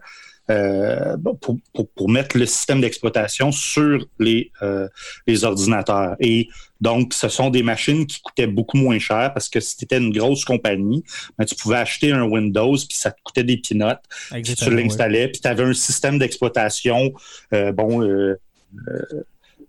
[0.50, 4.88] Euh, pour, pour, pour mettre le système d'exploitation sur les, euh,
[5.26, 6.16] les ordinateurs.
[6.20, 6.48] Et
[6.80, 9.96] donc, ce sont des machines qui coûtaient beaucoup moins cher parce que si tu étais
[9.96, 11.02] une grosse compagnie,
[11.38, 15.28] ben, tu pouvais acheter un Windows, puis ça te coûtait des pinottes, puis tu l'installais,
[15.28, 17.14] puis tu avais un système d'exploitation,
[17.54, 18.38] euh, bon, euh,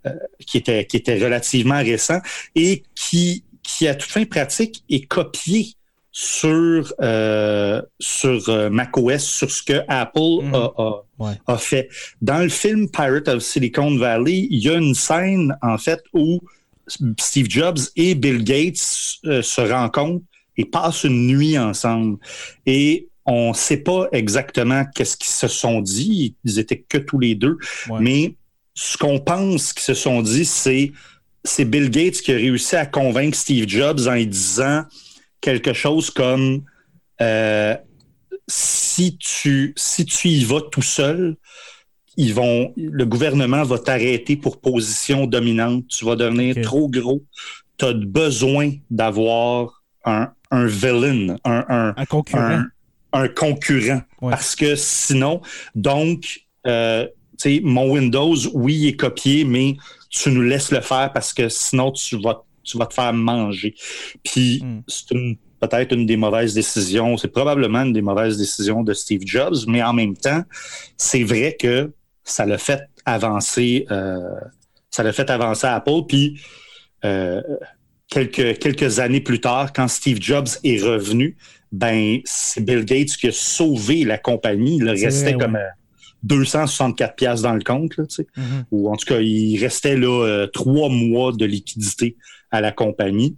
[0.07, 0.11] euh,
[0.45, 2.19] qui, était, qui était relativement récent
[2.53, 5.75] et qui, qui, à toute fin pratique, est copié
[6.17, 11.33] sur, euh, sur euh, macOS, sur ce que Apple a, a- Ouais.
[11.45, 11.89] a fait.
[12.21, 16.39] Dans le film Pirate of Silicon Valley, il y a une scène, en fait, où
[17.19, 18.79] Steve Jobs et Bill Gates
[19.25, 20.23] euh, se rencontrent
[20.55, 22.17] et passent une nuit ensemble.
[22.65, 26.33] Et on ne sait pas exactement qu'est-ce qu'ils se sont dit.
[26.45, 27.57] Ils étaient que tous les deux.
[27.99, 28.35] Mais
[28.73, 30.93] ce qu'on pense qu'ils se sont dit, c'est
[31.43, 34.83] c'est Bill Gates qui a réussi à convaincre Steve Jobs en lui disant
[35.45, 36.63] quelque chose comme
[37.21, 37.75] euh,
[38.47, 41.35] si tu si tu y vas tout seul,
[42.17, 45.85] ils vont le gouvernement va t'arrêter pour position dominante.
[45.87, 47.21] Tu vas devenir trop gros.
[47.77, 52.63] Tu as besoin d'avoir un, un villain, un, un, Un concurrent.
[53.13, 54.01] un- concurrent.
[54.19, 55.41] Parce que sinon,
[55.75, 57.07] donc, euh,
[57.63, 59.75] mon Windows, oui, il est copié, mais
[60.09, 63.75] tu nous laisses le faire parce que sinon, tu vas, tu vas te faire manger.
[64.23, 68.93] Puis, c'est une- peut-être une des mauvaises décisions, c'est probablement une des mauvaises décisions de
[68.93, 70.43] Steve Jobs, mais en même temps,
[70.97, 71.91] c'est vrai que
[72.23, 74.19] ça l'a fait avancer, euh,
[74.91, 76.01] ça l'a fait avancer Apple.
[76.07, 76.39] Puis,
[77.05, 77.41] euh,
[78.09, 81.37] quelques, quelques années plus tard, quand Steve Jobs est revenu,
[81.71, 84.77] ben, c'est Bill Gates qui a sauvé la compagnie.
[84.77, 85.59] Il C'est restait vrai, comme ouais.
[85.61, 85.69] euh,
[86.23, 88.03] 264 pièces dans le compte, là.
[88.37, 88.65] Mhm.
[88.71, 92.15] Ou en tout cas, il restait là euh, trois mois de liquidité
[92.55, 93.35] à la compagnie.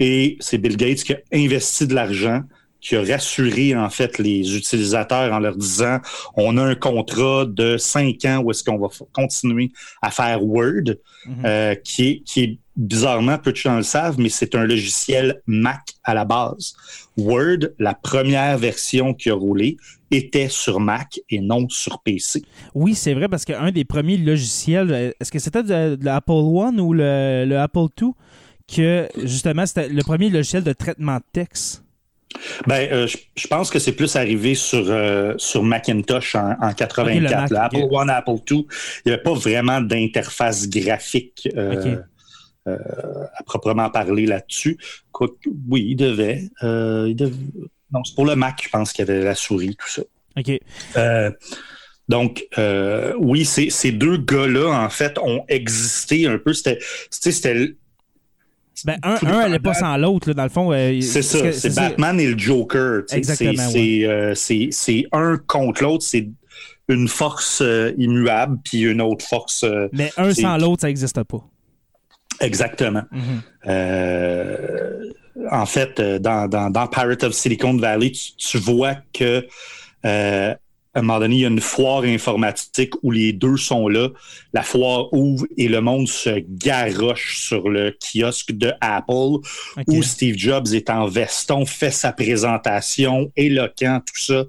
[0.00, 2.42] Et c'est Bill Gates qui a investi de l'argent,
[2.80, 6.00] qui a rassuré en fait les utilisateurs en leur disant
[6.36, 9.70] on a un contrat de cinq ans où est-ce qu'on va continuer
[10.02, 10.96] à faire Word,
[11.44, 15.40] euh, qui, est, qui est bizarrement, peu de gens le savent, mais c'est un logiciel
[15.46, 16.74] Mac à la base.
[17.16, 19.76] Word, la première version qui a roulé,
[20.10, 22.42] était sur Mac et non sur PC.
[22.74, 26.32] Oui, c'est vrai, parce qu'un des premiers logiciels, euh, est-ce que c'était de, de l'Apple
[26.32, 28.10] One ou le, le Apple II,
[28.72, 31.82] que justement, c'était le premier logiciel de traitement de texte?
[32.66, 36.72] Ben, euh, je, je pense que c'est plus arrivé sur, euh, sur Macintosh en, en
[36.72, 36.98] 84.
[36.98, 37.64] Ok, le Mac, là.
[37.64, 37.86] Apple.
[37.90, 38.66] One, Apple II, il
[39.06, 41.96] n'y avait pas vraiment d'interface graphique euh,
[42.66, 44.78] à proprement parler là-dessus.
[45.68, 46.48] Oui, il devait.
[46.62, 47.36] il devait-
[47.92, 50.02] Non, c'est pour le Mac, je pense qu'il y avait la souris, tout ça.
[50.36, 50.60] OK.
[52.08, 56.52] Donc, euh, oui, ces, ces deux gars-là, en fait, ont existé un peu.
[56.52, 56.78] C'était
[58.84, 60.72] Ben, un, un allait pas sans l'autre, là, dans le fond.
[60.72, 63.02] euh, c'est ça, c'est Batman et le Joker.
[63.12, 64.06] Exactement, c'est- ouais.
[64.06, 66.28] Euh, c'est- un contre l'autre, c'est
[66.88, 69.64] une force euh, immuable, puis une autre force.
[69.64, 71.42] euh, Mais un sans l'autre, ça n'existe pas.
[72.40, 73.02] Exactement.
[73.10, 73.20] Mhm.
[73.68, 75.10] Euh,
[75.50, 79.46] en fait, dans, dans, dans Pirate of Silicon Valley, tu, tu vois que
[80.04, 80.54] euh,
[80.94, 84.10] à un moment donné, il y a une foire informatique où les deux sont là.
[84.52, 89.40] La foire ouvre et le monde se garoche sur le kiosque de Apple
[89.88, 94.44] où Steve Jobs est en veston, fait sa présentation, éloquent, tout ça.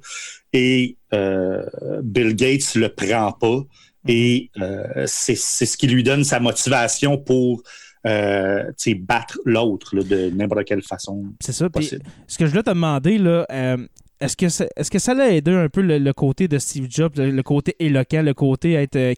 [0.53, 1.65] Et euh,
[2.03, 3.61] Bill Gates le prend pas.
[4.07, 7.63] Et euh, c'est ce qui lui donne sa motivation pour
[8.05, 11.25] euh, battre l'autre de n'importe quelle façon.
[11.39, 11.69] C'est ça.
[11.69, 12.03] Possible.
[12.27, 13.77] ce que je voulais te demander, là, euh,
[14.21, 17.13] est-ce que, ça- est-ce que ça l'a aidé un peu le, côté de Steve Jobs,
[17.17, 19.13] le, côté éloquent, le côté être, euh,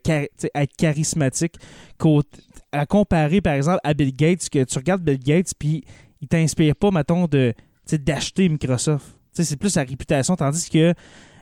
[0.55, 1.55] être charismatique,
[2.71, 5.83] à comparer, par exemple, à Bill Gates, que tu regardes Bill Gates, puis
[6.21, 7.53] il t'inspire pas, mettons, de,
[7.91, 9.05] d'acheter Microsoft.
[9.33, 10.93] C'est plus sa réputation, tandis que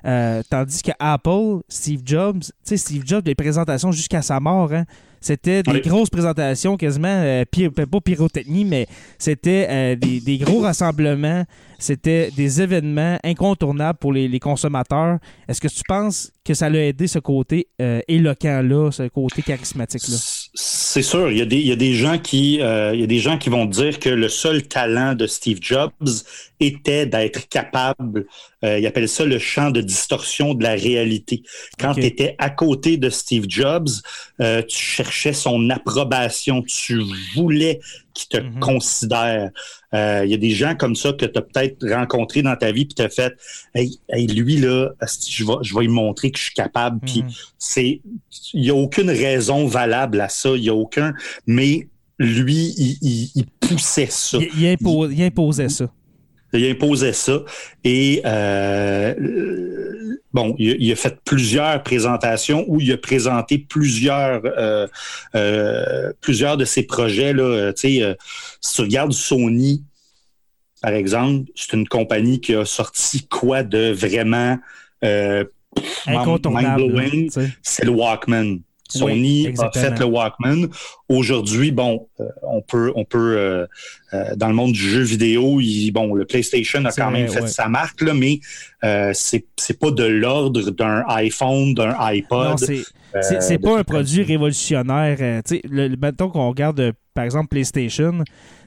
[0.06, 4.72] Euh, tandis que Apple, Steve Jobs, tu sais, Steve Jobs, les présentations jusqu'à sa mort,
[4.72, 4.86] hein,
[5.20, 5.82] c'était des Oui.
[5.82, 8.86] grosses présentations, quasiment, euh, py- pas pyrotechnie, mais
[9.18, 11.43] c'était euh, des, des gros rassemblements,
[11.80, 15.18] c'était des événements incontournables pour les, les consommateurs.
[15.47, 20.18] Est-ce que tu penses que ça l'a aidé ce côté euh, éloquent-là, ce côté charismatique-là?
[20.53, 23.03] C'est sûr, il y a des, il y a des gens qui, euh, il y
[23.03, 25.91] a des gens qui vont dire que le seul talent de Steve Jobs
[26.60, 28.28] était d'être capable,
[28.66, 31.43] euh, ils appellent ça le champ de distorsion de la réalité.
[31.80, 33.88] Quand tu étais à côté de Steve Jobs,
[34.41, 36.99] euh, tu cherchais son approbation, tu
[37.36, 37.80] voulais
[38.13, 38.59] qu'il te Mhm.
[38.59, 39.51] considère.
[39.93, 42.72] Euh, Il y a des gens comme ça que tu as peut-être rencontrés dans ta
[42.72, 43.34] vie puis tu as fait
[43.74, 44.89] hey, hey, lui là,
[45.28, 46.99] je vais, je vais lui montrer que je suis capable.
[47.05, 47.30] Puis Mhm.
[47.59, 48.01] c'est
[48.53, 51.13] il n'y a aucune raison valable à ça, il n'y a aucun
[51.45, 51.88] mais
[52.20, 54.38] lui il, il- il poussait ça.
[54.39, 55.89] Il, il impo- il imposait ça.
[56.58, 57.43] Il imposait ça.
[57.84, 59.14] Et euh,
[60.34, 64.88] bon, il, a- il a fait plusieurs présentations où il a présenté plusieurs euh,
[65.36, 67.34] euh, plusieurs de ses projets.
[67.34, 68.18] Là, tu sais,
[68.62, 69.84] si tu regardes Sony,
[70.82, 74.58] par exemple, c'est une compagnie qui a sorti quoi de vraiment
[76.08, 76.84] Incontournable.
[76.84, 77.30] mind-blowing?
[77.62, 78.60] c'est le Walkman.
[78.90, 79.84] Sony a exactement.
[79.86, 80.68] fait le Walkman.
[81.10, 83.66] Aujourd'hui, bon, euh, on peut, on peut euh,
[84.14, 87.42] euh, dans le monde du jeu vidéo, il- bon, le PlayStation a quand même fait
[87.42, 87.48] ouais.
[87.48, 88.40] sa marque, là, mais
[89.14, 92.50] c'est c'est pas de l'ordre d'un iPhone, d'un iPod.
[92.52, 95.18] Non, c'est c'est- pas un produit révolutionnaire.
[95.20, 98.24] le, le- mettons qu'on regarde, par exemple, PlayStation,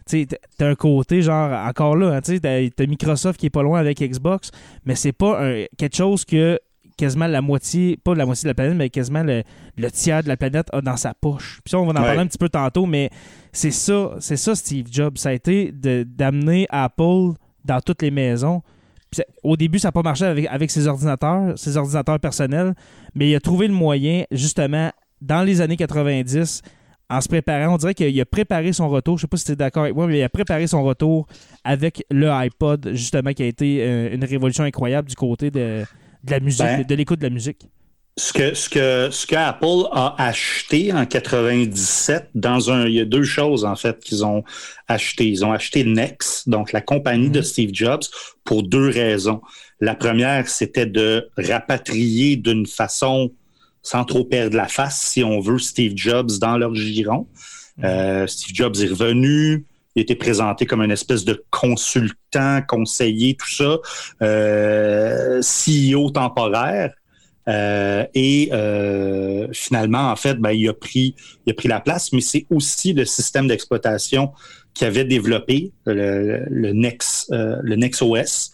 [0.09, 3.79] tu t'as un côté, genre, encore là, hein, t'as t'as Microsoft qui est pas loin
[3.79, 4.51] avec Xbox,
[4.85, 6.59] mais c'est pas un- quelque chose que
[6.99, 9.43] quasiment la moitié, pas la moitié de la planète, mais quasiment le,
[9.79, 11.61] le tiers de la planète a dans sa poche.
[11.65, 12.03] Puis ça, on va en Ouais.
[12.07, 13.09] parler un petit peu tantôt, mais
[13.53, 15.17] c'est ça, c'est ça Steve Jobs.
[15.17, 17.33] Ça a été d'amener Apple
[17.65, 18.63] dans toutes les maisons.
[19.11, 22.75] Puis au début, ça n'a pas marché avec, avec ses ordinateurs, ses ordinateurs personnels,
[23.15, 24.91] mais il a trouvé le moyen, justement,
[25.23, 26.61] dans les années 90,
[27.11, 29.17] en se préparant, on dirait qu'il a préparé son retour.
[29.17, 31.27] Je sais pas si tu es d'accord avec moi, mais il a préparé son retour
[31.65, 35.85] avec le iPod, justement, qui a été euh, une révolution incroyable du côté de,
[36.25, 37.67] de la musique, Ben, de l'écoute de la musique.
[38.17, 43.01] Ce que, ce que, ce que Apple a acheté en 97, dans un, il y
[43.01, 44.43] a deux choses en fait qu'ils ont
[44.89, 45.29] acheté.
[45.29, 48.03] Ils ont acheté Next, donc la compagnie de Steve Jobs,
[48.45, 49.41] pour deux raisons.
[49.81, 53.31] La première, c'était de rapatrier d'une façon
[53.83, 57.27] sans trop perdre la face, si on veut, Steve Jobs dans leur giron.
[57.85, 59.65] Euh, Steve Jobs est revenu.
[59.99, 63.79] Il était présenté comme une espèce de consultant, conseiller, tout ça,
[64.23, 66.95] euh, CEO temporaire.
[67.49, 72.13] Euh, et euh, finalement, en fait, ben, il, a pris, il a pris la place,
[72.13, 74.31] mais c'est aussi le système d'exploitation
[74.73, 78.53] qu'il avait développé, le, le, Nex, le NexOS.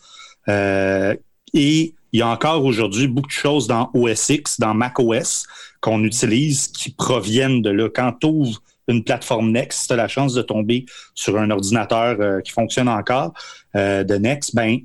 [0.49, 5.45] Et il y a encore aujourd'hui beaucoup de choses dans OS X, dans macOS,
[5.83, 7.91] qu'on utilise qui proviennent de là.
[7.95, 12.17] Quand tu ouvres une plateforme Next, tu as la chance de tomber sur un ordinateur
[12.21, 13.33] euh, qui fonctionne encore
[13.77, 14.79] euh, de Next, ben,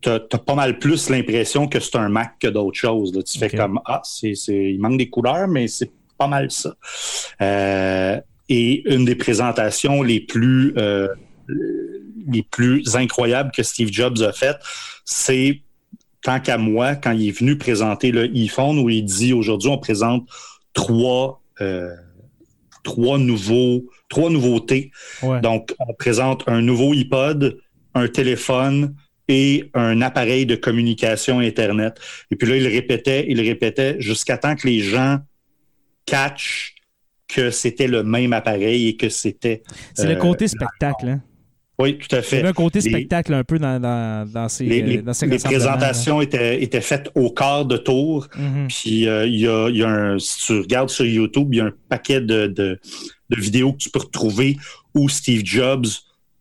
[0.00, 3.14] tu as, pas mal plus l'impression que c'est un Mac que d'autres choses.
[3.14, 3.22] Là.
[3.22, 6.74] Tu fais comme Ah, c'est, il manque des couleurs, mais c'est pas mal ça.
[7.40, 10.72] Euh, et une des présentations les plus
[12.28, 14.58] les plus incroyables que Steve Jobs a faites,
[15.04, 15.62] c'est
[16.22, 19.78] tant qu'à moi, quand il est venu présenter le iPhone, où il dit aujourd'hui, on
[19.78, 20.28] présente
[20.72, 21.94] trois, euh,
[22.86, 24.92] trois nouveaux, trois nouveautés.
[25.22, 25.40] Ouais.
[25.40, 27.58] Donc, on présente un nouveau iPod,
[27.94, 28.94] un téléphone
[29.26, 31.98] et un appareil de communication Internet.
[32.30, 35.18] Et puis là, il répétait, il répétait jusqu'à temps que les gens
[36.06, 36.76] catchent
[37.26, 39.64] que c'était le même appareil et que c'était.
[39.94, 41.08] C'est le euh, côté spectacle.
[41.08, 41.22] Hein?
[41.78, 42.38] Oui, tout à Il y fait.
[42.38, 45.26] avait un côté Les- spectacle un peu dans, dans, dans ces, les, les- dans ces
[45.26, 48.28] les présentations étaient, étaient faites au quart de tour.
[48.36, 48.68] Mhm.
[48.68, 51.58] Puis euh, il y, a, il y a un, si tu regardes sur YouTube, il
[51.58, 52.78] y a un paquet de, de,
[53.28, 54.56] de vidéos que tu peux retrouver
[54.94, 55.84] où Steve Jobs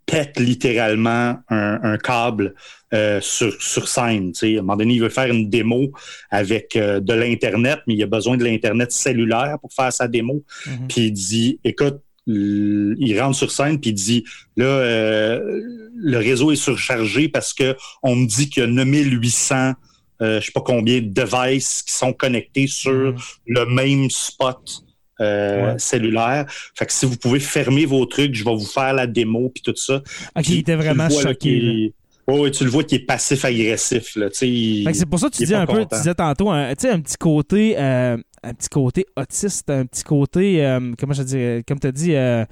[0.06, 2.54] pète littéralement un, un câble
[2.94, 4.32] euh, sur, sur scène.
[4.42, 5.92] À un moment donné, il veut faire une démo
[6.30, 10.44] avec euh, de l'Internet, mais il a besoin de l'Internet cellulaire pour faire sa démo.
[10.68, 10.88] Mhm.
[10.88, 11.98] Puis il dit, écoute,
[12.28, 14.24] il rentre sur scène puis il dit
[14.58, 15.62] là euh,
[15.96, 19.74] le réseau est surchargé parce que on me dit qu'il y a 9800
[20.22, 23.16] euh, je sais pas combien de devices qui sont connectés sur Mhm.
[23.48, 24.82] le même spot
[25.22, 25.80] euh, Ouais.
[25.80, 26.46] cellulaire.
[26.78, 29.62] Fait que si vous pouvez fermer vos trucs, je vais vous faire la démo puis
[29.64, 30.02] tout ça.
[30.36, 31.94] Ok, il était vraiment choqué.
[32.28, 34.18] Ouais, ouais, tu le vois qui est passif-agressif.
[34.32, 37.00] c'est pour ça que tu dis un peu, tu disais tantôt, un, tu sais, un
[37.00, 41.80] petit côté, euh, un petit côté autiste, un petit côté, euh, comment je dis, comme
[41.80, 42.46] tu as dit, euh,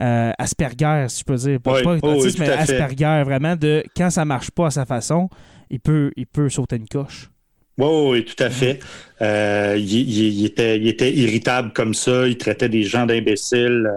[0.00, 1.60] euh, Asperger, si je peux dire.
[1.60, 2.48] Pas, Oh, oui, mais.
[2.50, 5.28] Asperger, vraiment, de quand ça marche pas à sa façon,
[5.70, 7.30] il peut, il peut sauter une coche.
[7.78, 8.80] Oui, oui, tout à fait.
[9.20, 12.26] Euh, il, il, était, il était irritable comme ça.
[12.26, 13.88] Il traitait des gens d'imbéciles.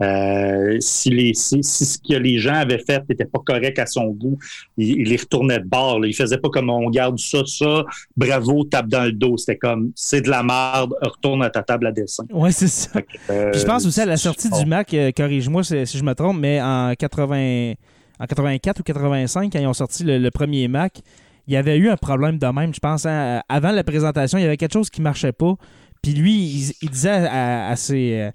[0.00, 3.78] Euh, euh, si, les, si, si, ce que les gens avaient fait n'était pas correct
[3.78, 4.38] à son goût,
[4.76, 6.00] il, les retournait de bord.
[6.00, 6.08] Là.
[6.08, 7.84] Il faisait pas comme on garde ça, ça,
[8.16, 9.36] bravo, tape dans le dos.
[9.36, 12.24] C'était comme c'est de la merde, retourne à ta table à dessin.
[12.30, 13.00] Oui, c'est ça.
[13.00, 16.38] Puis je pense aussi à la sortie du Mac, corrige-moi si, si je me trompe,
[16.38, 17.74] mais en 80,
[18.20, 21.00] en 84 ou 85, quand ils ont sorti le, le premier Mac,
[21.48, 23.06] il y avait eu un problème de même, je pense.
[23.06, 23.42] hein.
[23.48, 25.54] Avant la présentation, il y avait quelque chose qui marchait pas.
[26.02, 28.30] Puis lui, il, il disait à, à ses, euh,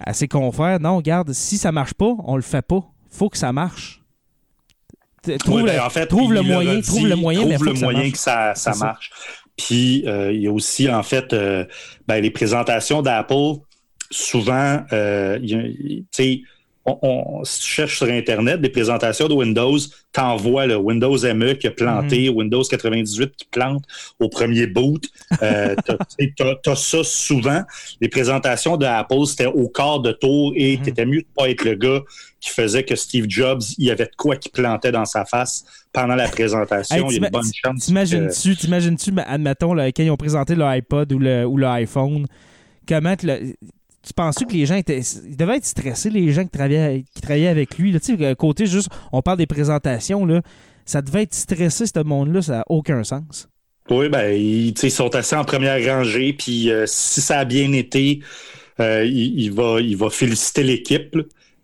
[0.00, 2.80] à ses confrères, non, regarde, si ça marche pas, on le fait pas.
[3.10, 4.00] Faut que ça marche.
[5.40, 7.72] Trouve, Oui, le, ben, en fait, trouve le moyen, dit, trouve le moyen, trouve le
[7.72, 8.12] que ça moyen marche.
[8.12, 8.84] que ça, ça C'est ça.
[8.86, 9.10] marche.
[9.56, 11.64] Puis euh, il y a aussi en fait euh,
[12.08, 13.54] ben, les présentations d'Apple.
[14.10, 16.40] Souvent, euh, tu sais,
[16.86, 19.78] on, on- si tu cherches sur Internet des présentations de Windows,
[20.12, 22.36] t'envoies le Windows ME qui a planté, Mhm.
[22.36, 23.84] Windows 98 qui plante
[24.20, 25.04] au premier boot.
[25.42, 25.96] Euh, t'as-
[26.62, 27.62] t'as ça souvent.
[28.00, 30.82] Les présentations d'Apple, c'était au quart de tour et Mhm.
[30.82, 32.00] t'étais mieux de pas être le gars
[32.40, 35.64] qui faisait que Steve Jobs, il y avait de quoi qui plantait dans sa face
[35.92, 36.94] pendant la présentation.
[36.96, 37.80] Hey, il y a une bonne chance.
[37.80, 41.56] que- T'imagines-tu, t'imagines-tu, ma- admettons, là, quand ils ont présenté le iPod ou le, ou
[41.56, 42.26] le iPhone,
[42.86, 43.54] comment le-
[44.06, 45.00] tu penses que les gens étaient.
[45.00, 47.92] Ils devaient être stressés, les gens qui travaillaient, qui travaillaient avec lui.
[47.92, 48.00] Là.
[48.00, 50.42] Tu sais, côté juste, on parle des présentations, là,
[50.84, 53.48] ça devait être stressé, ce monde-là, ça n'a aucun sens.
[53.90, 57.72] Oui, ben, ils, ils sont assis en première rangée, puis euh, si ça a bien
[57.72, 58.20] été,
[58.80, 61.16] euh, il, va, il va féliciter l'équipe.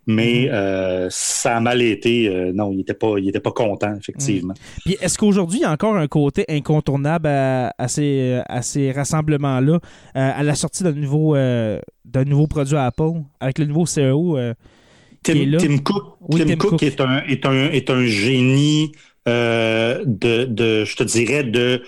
[0.07, 3.51] Mais euh, si ça a mal été, euh, non, il n'était pas, il était pas
[3.51, 4.53] content, effectivement.
[4.83, 8.91] Puis est-ce qu'aujourd'hui, il y a encore un côté incontournable à, à ces, à ces
[8.91, 9.79] rassemblements-là, euh,
[10.13, 14.53] à la sortie d'un nouveau, euh, d'un nouveau produit Apple, avec le nouveau CEO euh,
[15.23, 15.57] qui est Tim, là?
[15.59, 16.83] Tim Cook, Oui, Tim Tim Cook Cook.
[16.83, 18.91] Est, un, est, un, est un génie
[19.27, 21.83] euh, de, de, je te dirais, de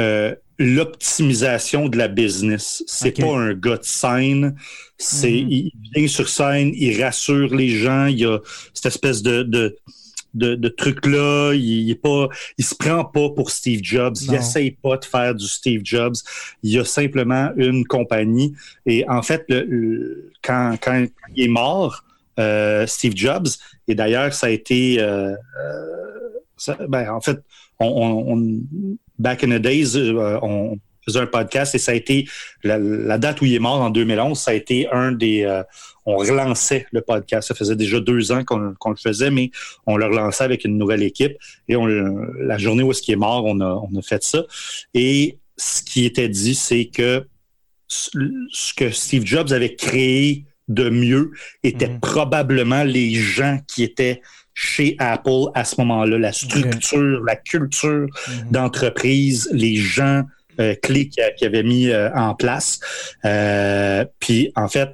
[0.00, 2.82] euh, l'optimisation de la business.
[2.86, 3.26] C'est Ok.
[3.26, 4.56] pas un gars de scène.
[5.02, 5.50] C'est, Mhm.
[5.50, 8.06] il vient sur scène, il rassure les gens.
[8.06, 8.38] Il y a
[8.72, 9.76] cette espèce de, de,
[10.34, 11.52] de, de truc-là.
[11.54, 14.16] Il, il est pas, il se prend pas pour Steve Jobs.
[14.22, 16.14] Il essaye pas de faire du Steve Jobs.
[16.62, 18.54] Il y a simplement une compagnie.
[18.86, 21.04] Et en fait, le- le- quand, quand
[21.36, 22.04] il est mort,
[22.38, 23.48] euh, Steve Jobs,
[23.88, 25.36] et d'ailleurs, ça a été, euh, euh,
[26.56, 27.38] ça- ben, en fait,
[27.80, 28.60] on, on- on-
[29.18, 29.96] back in the days,
[30.42, 32.26] on faisait un podcast et ça a été
[32.64, 35.62] la, la date où il est mort en 2011, ça a été un des, euh,
[36.06, 37.48] on relançait le podcast.
[37.48, 39.50] Ça faisait déjà deux ans qu'on le faisait, mais
[39.86, 41.36] on le relançait avec une nouvelle équipe.
[41.68, 44.42] Et on, la journée où est-ce qu'il est mort, on a, on a fait ça.
[44.94, 47.24] Et ce qui était dit, c'est que
[47.88, 48.10] ce
[48.50, 51.32] ce que Steve Jobs avait créé de mieux
[51.62, 52.00] était Mhm.
[52.00, 54.22] probablement les gens qui étaient
[54.54, 58.50] chez Apple à ce moment-là, la structure, la culture Mhm.
[58.50, 60.22] d'entreprise, les gens
[60.60, 62.80] euh, clés qu'il avait mis euh, en place.
[63.24, 64.90] Euh, puis en fait,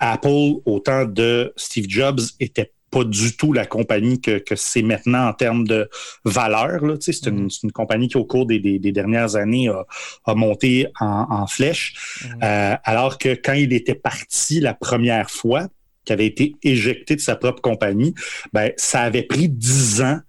[0.00, 4.80] Apple, au temps de Steve Jobs, était pas du tout la compagnie que, que c'est
[4.80, 5.90] maintenant en termes de
[6.24, 6.80] valeur.
[7.00, 9.84] sais, C'est une, compagnie qui, au cours des, des- des dernières années, a,
[10.24, 12.22] a monté en, en flèche.
[12.42, 15.68] Euh, alors que quand il était parti la première fois,
[16.06, 18.14] qui avait été éjecté de sa propre compagnie,
[18.54, 20.20] ben, ça avait pris dix ans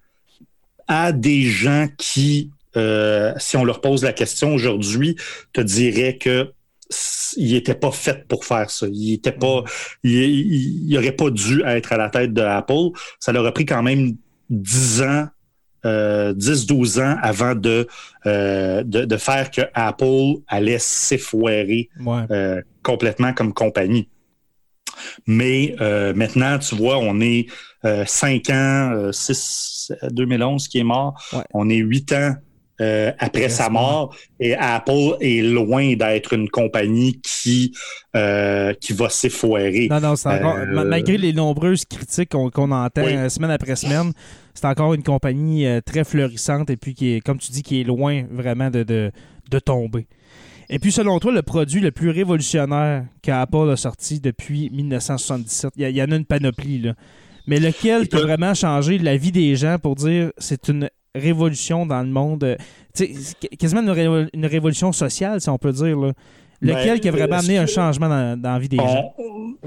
[0.90, 5.16] à des gens qui, euh, si on leur pose la question aujourd'hui,
[5.54, 6.52] te diraient que
[7.38, 8.88] il pas fait pour faire ça.
[8.92, 9.64] Il était pas,
[10.04, 12.90] il, il, il aurait pas dû être à la tête de Apple.
[13.20, 14.16] Ça leur a pris quand même
[14.50, 15.28] 10 ans,
[15.86, 17.88] euh, 10-12 ans avant de,
[18.26, 22.24] euh, de, de faire que Apple allait s'effoirer Ouais.
[22.32, 24.10] euh, complètement comme compagnie.
[25.28, 25.76] Mais
[26.14, 27.46] maintenant, tu vois, on est
[27.86, 31.44] euh, 5 ans, euh, 6, 2011 qui est mort, Ouais.
[31.54, 32.36] on est 8 ans
[32.82, 37.74] euh, après sa mort et Apple est loin d'être une compagnie qui,
[38.16, 39.88] euh, qui va s'effoirer.
[39.90, 43.30] Non, non, c'est encore, Euh, ma- malgré les nombreuses critiques qu'on qu'on entend Oui.
[43.30, 44.12] semaine après semaine,
[44.54, 47.84] c'est encore une compagnie très florissante et puis qui est, comme tu dis, qui est
[47.84, 49.12] loin vraiment de, de,
[49.52, 50.08] de tomber.
[50.72, 55.90] Et puis, selon toi, le produit le plus révolutionnaire qu'Apple a sorti depuis 1977, il
[55.90, 56.94] y, en a une panoplie, là.
[57.48, 61.86] Mais lequel qui a vraiment changé la vie des gens pour dire c'est une révolution
[61.86, 62.56] dans le monde, euh,
[62.94, 63.12] sais,
[63.58, 66.14] quasiment une, révo- une révolution sociale, si on peut dire, là.
[66.62, 69.14] Lequel Ben, qui a vraiment est-ce amené un changement dans, dans la vie des gens?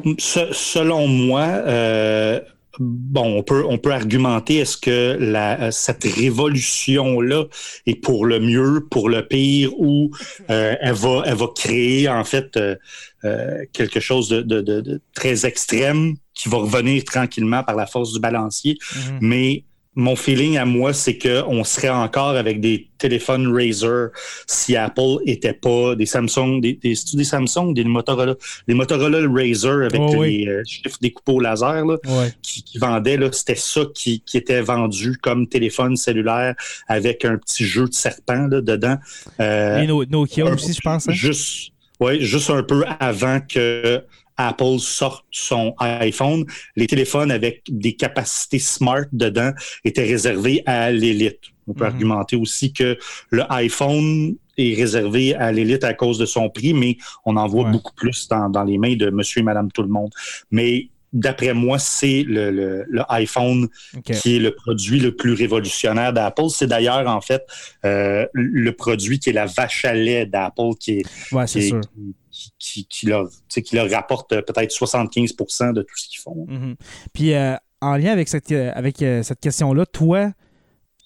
[0.04, 2.38] On- se- selon moi, euh,
[2.78, 7.44] bon, on peut, on peut argumenter est-ce que la, euh, cette révolution-là
[7.86, 10.10] est pour le mieux, pour le pire, ou
[10.50, 12.76] euh, elle, va, elle va créer en fait euh,
[13.24, 17.86] euh, quelque chose de, de- de- de très extrême qui va revenir tranquillement par la
[17.86, 18.76] force du balancier.
[18.94, 19.18] Mhm.
[19.22, 19.64] Mais
[19.94, 24.08] mon feeling à moi, c'est qu'on serait encore avec des téléphones Razer
[24.46, 28.34] si Apple était pas des Samsung, des, des, des Samsung, des Motorola,
[28.68, 32.32] les Motorola Razer avec Oh, les euh, chiffres découpés au laser là, Ouais.
[32.40, 36.54] qui, qui vendaient, là, c'était ça qui, qui était vendu comme téléphone cellulaire
[36.88, 38.96] avec un petit jeu de serpent là, dedans.
[39.40, 41.06] Euh, Et Nokia aussi, je pense.
[41.08, 41.12] hein?
[41.12, 44.02] Juste, ouais, juste un peu avant que
[44.48, 46.44] Apple sorte son iPhone,
[46.76, 49.52] les téléphones avec des capacités smart dedans
[49.84, 51.40] étaient réservés à l'élite.
[51.68, 51.92] On peut Mhm.
[51.92, 52.98] argumenter aussi que
[53.30, 57.64] le iPhone est réservé à l'élite à cause de son prix, mais on en voit
[57.64, 57.70] Ouais.
[57.72, 60.10] beaucoup plus dans, dans les mains de monsieur et madame tout le monde.
[60.50, 63.68] Mais d'après moi, c'est le, le- le iPhone
[64.04, 66.48] qui est le produit le plus révolutionnaire d'Apple.
[66.48, 67.42] C'est d'ailleurs, en fait,
[67.84, 71.68] euh, le produit qui est la vache à lait d'Apple qui est Ouais, c'est qui,
[71.68, 71.80] sûr.
[71.80, 72.14] qui,
[72.58, 76.46] qui- leur, qui leur rapporte euh, peut-être 75% de tout ce qu'ils font.
[76.48, 76.76] Mhm.
[77.12, 80.32] Puis, euh, en lien avec cette, euh, avec, cette question-là, toi,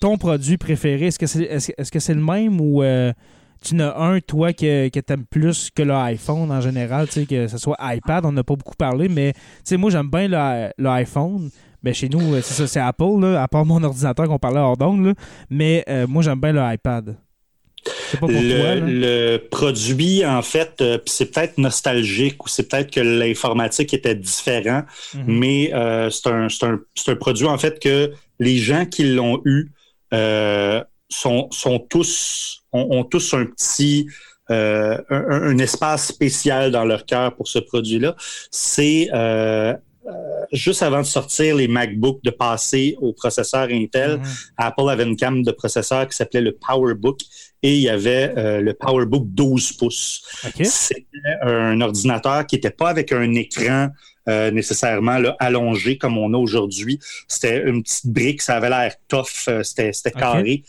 [0.00, 3.12] ton produit préféré, est-ce que c'est que c'est le même ou euh,
[3.62, 7.48] tu en as un, toi, que, que tu aimes plus que l'iPhone en général, que
[7.48, 9.32] ce soit iPad, on n'a pas beaucoup parlé, mais
[9.72, 10.28] moi, j'aime bien
[10.78, 11.50] l'iPhone.
[11.82, 14.76] Ben, chez nous, c'est ça, c'est Apple, là, à part mon ordinateur qu'on parlait hors
[14.76, 15.14] d'onde,
[15.48, 17.06] mais moi, j'aime bien le iPad.
[17.06, 17.25] Je sais
[18.12, 18.36] pas pour toi.
[18.38, 24.82] Le, produit, en fait, euh, c'est peut-être nostalgique ou c'est peut-être que l'informatique était différent,
[25.14, 25.24] Mhm.
[25.26, 29.70] mais euh, c'est un, un- produit, en fait, que les gens qui l'ont eu
[30.14, 34.06] euh, sont, sont tous, ont, ont tous un petit,
[34.48, 38.14] un, espace spécial dans leur cœur pour ce produit-là.
[38.50, 39.08] C'est
[40.52, 44.24] juste avant de sortir les MacBooks, de passer au processeur Intel, Mhm.
[44.56, 47.18] Apple avait une gamme de processeurs qui s'appelait le PowerBook
[47.66, 50.22] et il y avait euh, le PowerBook 12 pouces.
[50.62, 51.04] C'était
[51.42, 53.88] un ordinateur qui n'était pas avec un écran
[54.28, 57.00] euh, nécessairement là, allongé comme on a aujourd'hui.
[57.26, 60.62] C'était une petite brique, ça avait l'air tough, euh, c'était carré.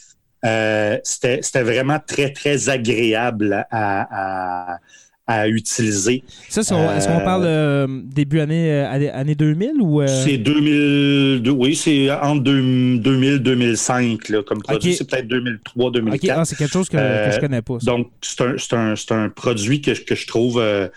[1.03, 4.79] C'était c'était vraiment très, très agréable à, à,
[5.30, 6.23] à utiliser.
[6.47, 10.01] Ça, est-ce qu'on Euh, parle euh, début année, euh, année, année 2000 ou.
[10.01, 14.95] euh, C'est 2002, oui, c'est entre 2000 2005 là, comme produit.
[14.95, 16.39] C'est peut-être 2003, Ok, 2004.
[16.39, 17.78] ah, c'est quelque chose que, que Euh, je connais pas.
[17.80, 17.86] ça.
[17.91, 20.88] Donc, c'est un, produit que, je- que je trouve euh,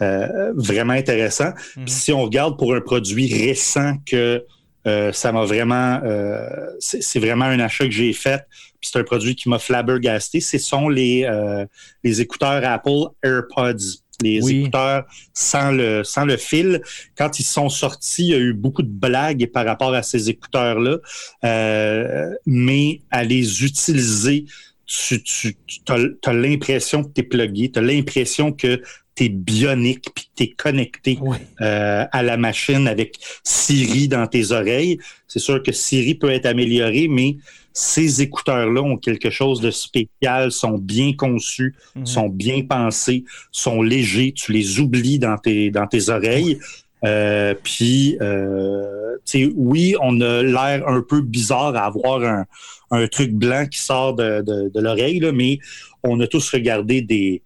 [0.00, 1.50] euh, vraiment intéressant.
[1.76, 1.84] Mhm.
[1.84, 4.44] Puis si on regarde pour un produit récent que
[4.86, 6.00] euh, ça m'a vraiment...
[6.04, 6.46] euh,
[6.78, 8.42] c'est vraiment un achat que j'ai fait.
[8.80, 10.40] Puis c'est un produit qui m'a flabbergasté.
[10.40, 11.66] Ce sont les, euh,
[12.02, 14.00] les écouteurs Apple AirPods.
[14.22, 14.60] Les Oui.
[14.60, 16.82] écouteurs sans le, sans le fil.
[17.16, 20.28] Quand ils sont sortis, il y a eu beaucoup de blagues par rapport à ces
[20.28, 20.98] écouteurs-là.
[21.44, 24.44] Euh, mais à les utiliser,
[24.86, 25.56] tu, tu,
[25.88, 28.82] as, l'impression que tu es plugué, tu as l'impression que
[29.14, 31.18] tu es bionique puis que tu es connecté
[31.60, 34.98] euh, à la machine avec Siri dans tes oreilles.
[35.28, 37.36] C'est sûr que Siri peut être amélioré, mais
[37.72, 42.06] ces écouteurs-là ont quelque chose de spécial, sont bien conçus, Mhm.
[42.06, 46.58] sont bien pensés, sont légers, tu les oublies dans tes, dans tes oreilles.
[47.04, 52.44] Euh, puis, euh, tu sais, oui, on a l'air un peu bizarre à avoir un,
[52.90, 55.58] un truc blanc qui sort de, de, de l'oreille, là, mais
[56.02, 57.42] on a tous regardé des,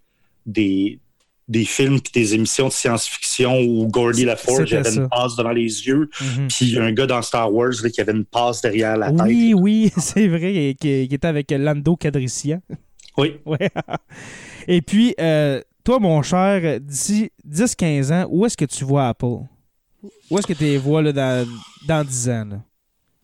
[0.46, 0.98] des,
[1.46, 5.00] des films puis des émissions de science-fiction où Gordy LaForge avait ça.
[5.02, 6.48] une passe devant les yeux, Mhm.
[6.48, 9.20] puis un gars dans Star Wars là, qui avait une passe derrière la tête.
[9.26, 12.60] Oui, oui, c'est vrai, qui, qui était avec Lando Cadrician.
[13.16, 13.36] Oui.
[13.46, 13.70] Ouais.
[14.66, 19.38] Et puis, euh, toi, mon cher, d'ici 10-15 ans, où est-ce que tu vois Apple?
[20.30, 21.46] Où est-ce que tu les vois là, dans,
[21.86, 22.44] dans 10 ans?
[22.50, 22.56] là?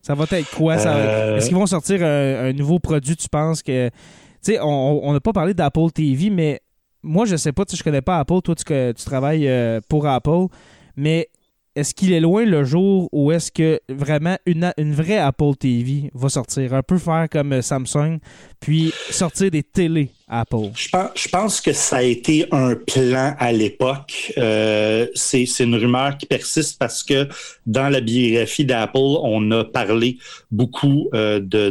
[0.01, 0.77] Ça va être quoi?
[0.77, 0.95] ça?
[0.95, 3.89] Euh, Est-ce qu'ils vont sortir un, un nouveau produit, tu penses que...
[3.89, 6.61] Tu sais, on n'a pas parlé d'Apple TV, mais
[7.03, 8.41] moi, je sais pas, tu sais, je connais pas Apple.
[8.43, 10.47] Toi, tu, tu travailles euh, pour Apple,
[10.95, 11.29] mais
[11.75, 16.27] est-ce qu'il est loin le jour où est-ce que vraiment une, vraie Apple TV va
[16.27, 16.73] sortir?
[16.73, 18.19] Un peu faire comme euh, Samsung,
[18.59, 20.71] puis sortir des télés Apple.
[20.75, 24.33] Je pense, que ça a été un plan à l'époque.
[24.37, 27.27] Euh, c'est une rumeur qui persiste parce que
[27.65, 30.17] dans la biographie d'Apple, on a parlé
[30.51, 31.69] beaucoup euh, de,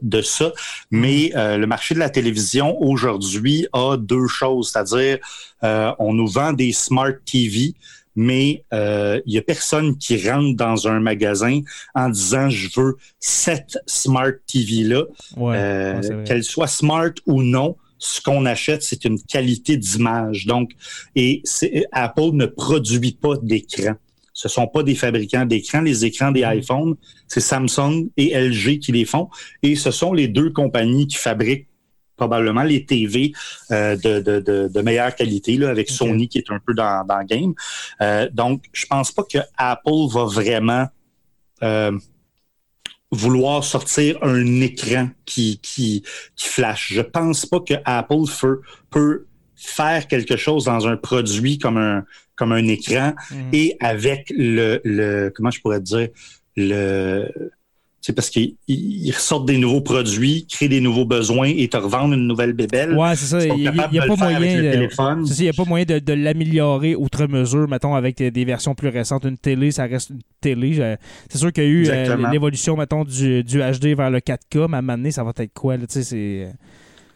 [0.00, 0.52] de, ça.
[0.90, 5.18] Mais le marché de la télévision aujourd'hui a deux choses, c'est-à-dire
[5.62, 7.74] on nous vend des smart TV,
[8.20, 11.60] mais euh, il y a personne qui rentre dans un magasin
[11.94, 15.04] en disant je veux cette smart TV là.
[15.36, 20.46] Ouais, Euh, ouais, qu'elle soit smart ou non, ce qu'on achète, c'est une qualité d'image.
[20.46, 20.72] Donc,
[21.14, 21.44] et
[21.92, 23.94] Apple ne produit pas d'écran.
[24.32, 25.80] Ce sont pas des fabricants d'écrans.
[25.80, 26.96] Les écrans des iPhones,
[27.28, 29.28] c'est Samsung et LG qui les font.
[29.62, 31.67] Et ce sont les deux compagnies qui fabriquent
[32.18, 33.32] probablement les TV
[33.70, 37.06] euh, de, de, de, de meilleure qualité, là, avec Sony qui est un peu dans,
[37.06, 37.54] dans le game.
[38.02, 40.86] Euh, donc, je pense pas que Apple va vraiment
[41.62, 41.92] euh,
[43.10, 46.02] vouloir sortir un écran qui, qui,
[46.36, 46.92] qui flash.
[46.92, 48.60] Je pense pas que Apple peut,
[48.90, 52.04] peut faire quelque chose dans un produit comme un,
[52.36, 53.50] comme un écran Mhm.
[53.52, 56.08] et avec le, le, comment je pourrais dire,
[56.56, 57.28] le,
[58.08, 62.14] c'est parce qu'ils ils ressortent des nouveaux produits, créent des nouveaux besoins et te revendent
[62.14, 62.94] une nouvelle bébelle.
[62.94, 63.44] Ouais, c'est ça.
[63.44, 63.74] Il n'y a, a
[64.06, 64.40] pas moyen.
[64.40, 65.84] de- a pas moyen
[66.14, 69.24] l'améliorer outre mesure, mettons, avec des, des versions plus récentes.
[69.24, 70.96] Une télé, ça reste une télé.
[71.28, 74.68] C'est sûr qu'il y a eu euh, l'évolution, mettons, du, du HD vers le 4K,
[74.70, 75.76] mais à un moment donné, ça va être quoi?
[75.76, 76.48] Là, c'est...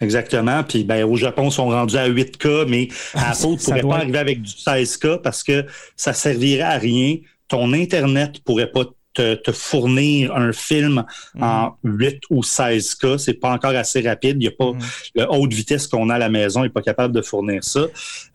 [0.03, 0.62] Exactement.
[0.62, 3.97] Puis ben, au Japon, ils sont rendus à 8K, mais Apple ne pourrait doit pas
[4.03, 5.64] arriver avec du 16K parce que
[5.97, 7.16] ça servirait à rien.
[7.49, 8.84] Ton Internet pourrait pas
[9.15, 11.05] te, te fournir un film
[11.41, 13.19] en 8 ou 16K.
[13.19, 14.37] C'est pas encore assez rapide.
[14.41, 14.73] Il y a pas
[15.15, 17.87] le haute vitesse qu'on a à la maison n'est pas capable de fournir ça.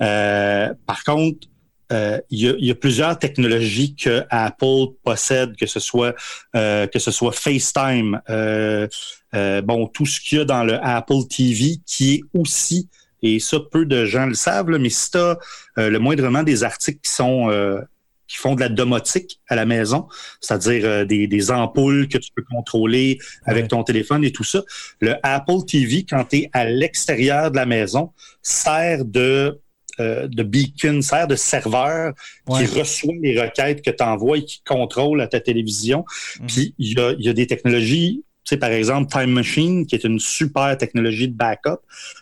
[0.01, 1.47] Euh, par contre,
[1.91, 6.13] euh, il y, a, y a plusieurs technologies que Apple possède, que ce soit
[6.55, 8.88] euh, que ce soit FaceTime, euh,
[9.34, 12.89] euh, bon tout ce qu'il y a dans le Apple TV, qui est aussi
[13.23, 15.38] et ça peu de gens le savent, là, mais si tu as
[15.75, 17.82] le moindrement des articles qui sont euh,
[18.28, 20.07] qui font de la domotique à la maison,
[20.41, 24.61] c'est-à-dire euh, des, des ampoules que tu peux contrôler avec ton téléphone et tout ça.
[24.99, 28.11] Le Apple TV, quand tu es à l'extérieur de la maison,
[28.41, 29.59] sert de
[29.99, 32.13] euh, de beacon, sert de serveur
[32.47, 32.65] Ouais.
[32.67, 36.05] qui reçoit les requêtes que tu envoies et qui contrôle à ta télévision.
[36.47, 39.95] Puis il y a, y a des technologies, tu sais, par exemple, Time Machine, qui
[39.95, 41.80] est une super technologie de backup,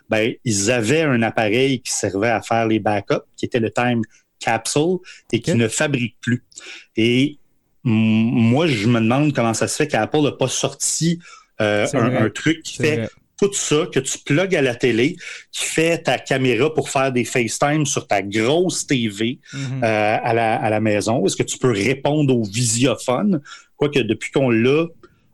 [0.09, 4.01] ben, ils avaient un appareil qui servait à faire les backups, qui était le Time
[4.39, 4.97] Capsule,
[5.31, 6.43] et qui ne fabrique plus.
[6.95, 7.37] Et
[7.83, 11.19] moi, je me demande comment ça se fait qu'Apple n'a pas sorti
[11.61, 13.09] euh, un, truc qui fait vrai.
[13.39, 15.15] tout ça, que tu plugues à la télé,
[15.51, 19.83] qui fait ta caméra pour faire des FaceTime sur ta grosse TV Mhm.
[19.83, 21.25] euh, à, la, à la maison.
[21.25, 23.41] Est-ce que tu peux répondre au visiophone?
[23.77, 24.87] Quoique depuis qu'on l'a,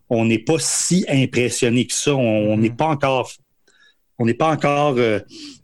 [0.10, 2.14] on n'est pas si impressionné que ça.
[2.14, 3.32] On on n'est pas encore,
[4.20, 5.20] on n'est pas encore, euh,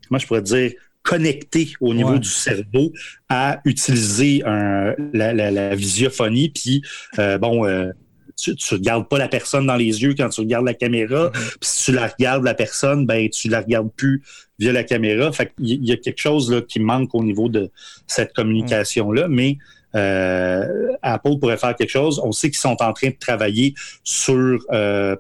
[0.08, 0.72] comment je pourrais dire,
[1.12, 2.20] connecté au niveau Ouais.
[2.20, 2.92] du cerveau
[3.30, 6.50] à utiliser un- la, la- la visiophonie.
[6.50, 6.82] Puis,
[7.18, 7.92] euh, bon, euh,
[8.36, 11.32] tu, tu regardes pas la personne dans les yeux quand tu regardes la caméra.
[11.32, 14.22] Puis si tu la regardes, la personne, ben tu la regardes plus
[14.60, 15.32] via la caméra.
[15.32, 17.72] Fait qu'il y- il y a quelque chose là, qui manque au niveau de
[18.06, 19.28] cette communication-là.
[19.30, 19.58] Mais
[19.96, 20.68] euh,
[21.02, 22.20] Apple pourrait faire quelque chose.
[22.24, 25.16] On sait qu'ils sont en train de travailler sur euh,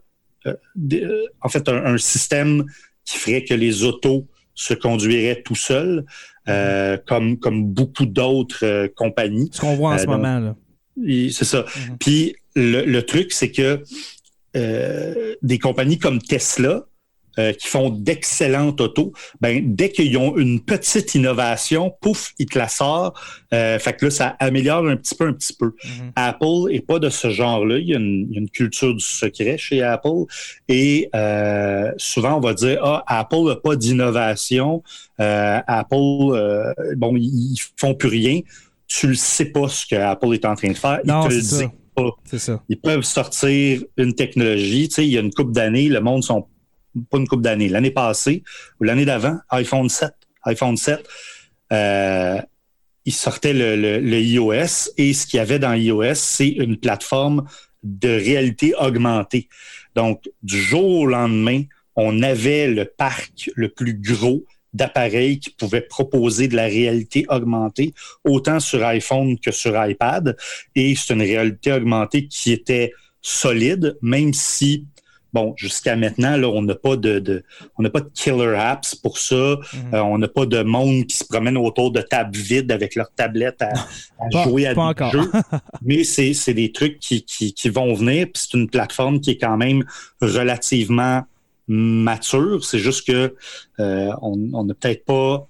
[0.45, 0.53] euh,
[0.93, 2.65] euh, en fait un, un système
[3.05, 4.27] qui ferait que les autos
[4.57, 6.03] se conduiraient tout seuls,
[6.49, 9.49] euh, comme, comme beaucoup d'autres euh, compagnies.
[9.53, 10.55] Ce qu'on voit en Euh, ce donc, moment,
[11.31, 11.63] C'est ça.
[11.99, 13.83] Puis le, le truc, c'est que
[14.55, 16.87] des compagnies comme Tesla,
[17.39, 22.57] euh, qui font d'excellentes autos, ben, dès qu'ils ont une petite innovation, pouf, ils te
[22.57, 23.15] la sortent.
[23.53, 25.73] Euh, fait que là, ça améliore un petit peu, un petit peu.
[26.15, 27.77] Apple est pas de ce genre-là.
[27.77, 30.25] Il y, a une, il y a une culture du secret chez Apple.
[30.67, 34.83] Et euh, souvent, on va dire, ah, Apple n'a pas d'innovation.
[35.19, 38.39] Euh, Apple, bon, ils, font plus rien.
[38.87, 40.99] Tu le sais pas ce que Apple est en train de faire.
[41.03, 41.57] Ils Non, te le ça.
[41.57, 42.37] disent pas.
[42.37, 42.63] Ça.
[42.69, 44.87] Ils peuvent sortir une technologie.
[44.87, 46.47] Tu sais, il y a une coupe d'années, le monde sont
[47.05, 47.69] pas une coupe d'années.
[47.69, 48.43] L'année passée
[48.79, 50.11] ou l'année d'avant, iPhone 7,
[50.45, 51.05] iPhone 7,
[51.73, 52.39] euh,
[53.05, 56.77] ils sortaient le, le- le iOS et ce qu'il y avait dans iOS, c'est une
[56.77, 57.45] plateforme
[57.83, 59.47] de réalité augmentée.
[59.95, 61.63] Donc, du jour au lendemain,
[61.95, 67.93] on avait le parc le plus gros d'appareils qui pouvaient proposer de la réalité augmentée,
[68.23, 70.35] autant sur iPhone que sur iPad.
[70.75, 72.91] Et c'est une réalité augmentée qui était
[73.21, 74.85] solide, même si,
[75.33, 77.43] bon, jusqu'à maintenant, là, on n'a pas de, de-
[77.77, 79.35] on n'a pas de killer apps pour ça.
[79.35, 79.57] Euh,
[79.93, 83.61] on n'a pas de monde qui se promène autour de tables vides avec leur tablette
[83.61, 83.69] à,
[84.19, 85.31] à Pas- jouer à pas des jeux.
[85.81, 88.25] Mais c'est des trucs qui, qui, qui vont venir.
[88.33, 89.83] Puis c'est une plateforme qui est quand même
[90.21, 91.23] relativement
[91.67, 92.63] mature.
[92.63, 93.35] C'est juste que
[93.79, 95.47] euh, on n'a peut-être pas.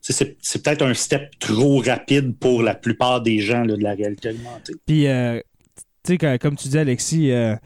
[0.00, 4.30] C'est peut-être un step trop rapide pour la plupart des gens là, de la réalité
[4.30, 4.74] augmentée.
[4.86, 5.40] Puis, euh,
[6.04, 7.56] tu sais, comme tu dis, Alexis, euh,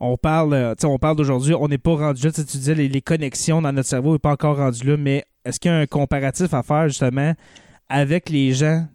[0.00, 2.30] on parle, euh, on parle d'aujourd'hui, on n'est pas rendu là.
[2.32, 4.96] Tu sais, tu disais, les, les connexions dans notre cerveau n'est pas encore rendu là,
[4.96, 7.32] mais est-ce qu'il y a un comparatif à faire, justement,
[7.88, 8.86] avec les gens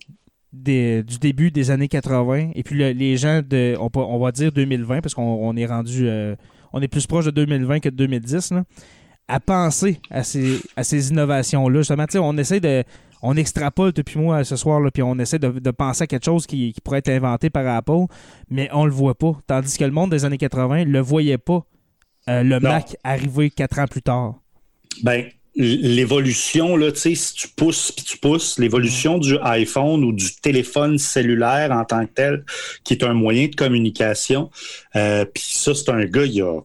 [0.51, 4.51] du début des années 80 et puis le- les gens de, on, on va dire
[4.51, 6.35] 2020, parce qu'on on est rendu, euh,
[6.73, 8.63] on est plus proche de 2020 que de 2010, là,
[9.27, 11.79] à penser à ces, à ces innovations-là.
[11.79, 12.83] Justement, tu sais, on essaie de.
[13.25, 16.25] On extrapole depuis moi ce soir, là, puis on essaie de, de penser à quelque
[16.25, 18.05] chose qui, qui pourrait être inventé par Apple,
[18.49, 19.37] mais on le voit pas.
[19.47, 21.65] Tandis que le monde des années 80 le voyait pas,
[22.27, 22.69] euh, le Non.
[22.69, 24.35] Mac arriver quatre ans plus tard.
[25.03, 30.11] Ben, l'évolution, là, tu sais, si tu pousses puis tu pousses, l'évolution du iPhone ou
[30.11, 32.45] du téléphone cellulaire en tant que tel,
[32.83, 34.49] qui est un moyen de communication.
[34.95, 36.59] Euh, puis ça, c'est un gars, il y a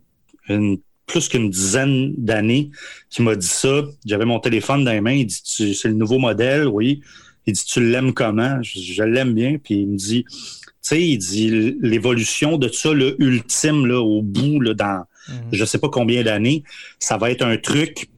[0.49, 0.79] une,
[1.09, 2.71] plus qu'une dizaine d'années,
[3.11, 3.83] qui m'a dit ça.
[4.07, 7.01] J'avais mon téléphone dans les mains, il dit, c'est le nouveau modèle, oui.
[7.47, 8.63] Il dit, tu l'aimes comment?
[8.63, 9.57] Je, je l'aime bien.
[9.63, 10.35] Puis il me dit, tu
[10.83, 15.05] sais, il dit, l'évolution de ça, le ultime, là, au bout, là, dans
[15.53, 16.63] je sais pas combien d'années,
[16.99, 18.09] ça va être un truc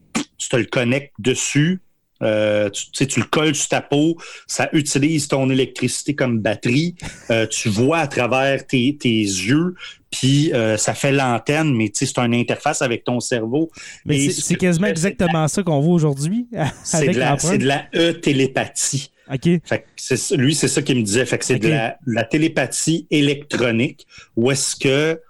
[0.41, 1.81] tu te le connectes dessus,
[2.23, 4.17] euh, tu, tu le colles sur ta peau,
[4.47, 6.95] ça utilise ton électricité comme batterie,
[7.31, 9.75] euh, tu vois à travers tes, tes yeux,
[10.11, 13.71] puis euh, ça fait l'antenne, mais c'est une interface avec ton cerveau.
[14.05, 16.49] Mais c'est quasiment exactement ça qu'on voit aujourd'hui.
[16.85, 19.11] c'est de la, de e-télépathie.
[19.33, 19.49] OK.
[19.65, 21.25] Fait que lui, c'est ça qu'il me disait.
[21.25, 24.07] Fait que c'est de la, la télépathie électronique
[24.37, 25.21] où est-ce que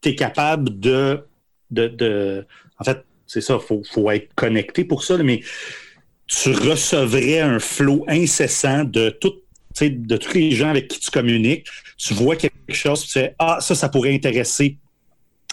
[0.00, 1.26] tu es capable de,
[1.70, 2.46] de, de-
[2.78, 5.42] En fait, c'est ça, il faut, faut être connecté pour ça, là, mais
[6.26, 9.34] tu recevrais un flot incessant de tout,
[9.80, 11.66] de tous les gens avec qui tu communiques.
[11.96, 14.78] Tu vois quelque chose, tu sais, ah, ça, ça pourrait intéresser.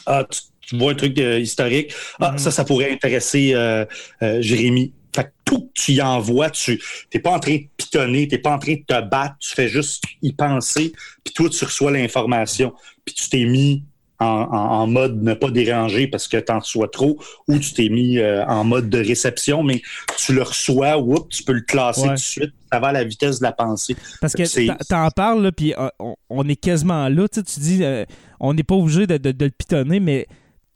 [0.06, 1.94] Ah, tu, tu vois un truc euh, historique.
[2.20, 3.86] Ah, ça, ça pourrait intéresser euh,
[4.22, 4.94] euh, Jérémy.
[5.16, 6.82] Fait que tout que tu y envoies, tu
[7.14, 9.54] n'es pas en train de pitonner, tu n'es pas en train de te battre, tu
[9.54, 10.92] fais juste y penser,
[11.24, 12.74] puis toi, tu reçois l'information.
[13.06, 13.84] Puis tu t'es mis
[14.20, 18.18] en, mode ne pas déranger parce que tu en reçois trop, ou tu t'es mis
[18.18, 19.82] euh, en mode de réception, mais
[20.18, 22.08] tu le reçois, oups, tu peux le classer Ouais.
[22.10, 23.96] tout de suite, ça va à la vitesse de la pensée.
[24.22, 27.28] Parce que t'en- t'en parles, puis euh, on, on est quasiment là.
[27.28, 28.06] Tu dis, euh,
[28.40, 30.28] on n'est pas obligé de, de- de le pitonner, mais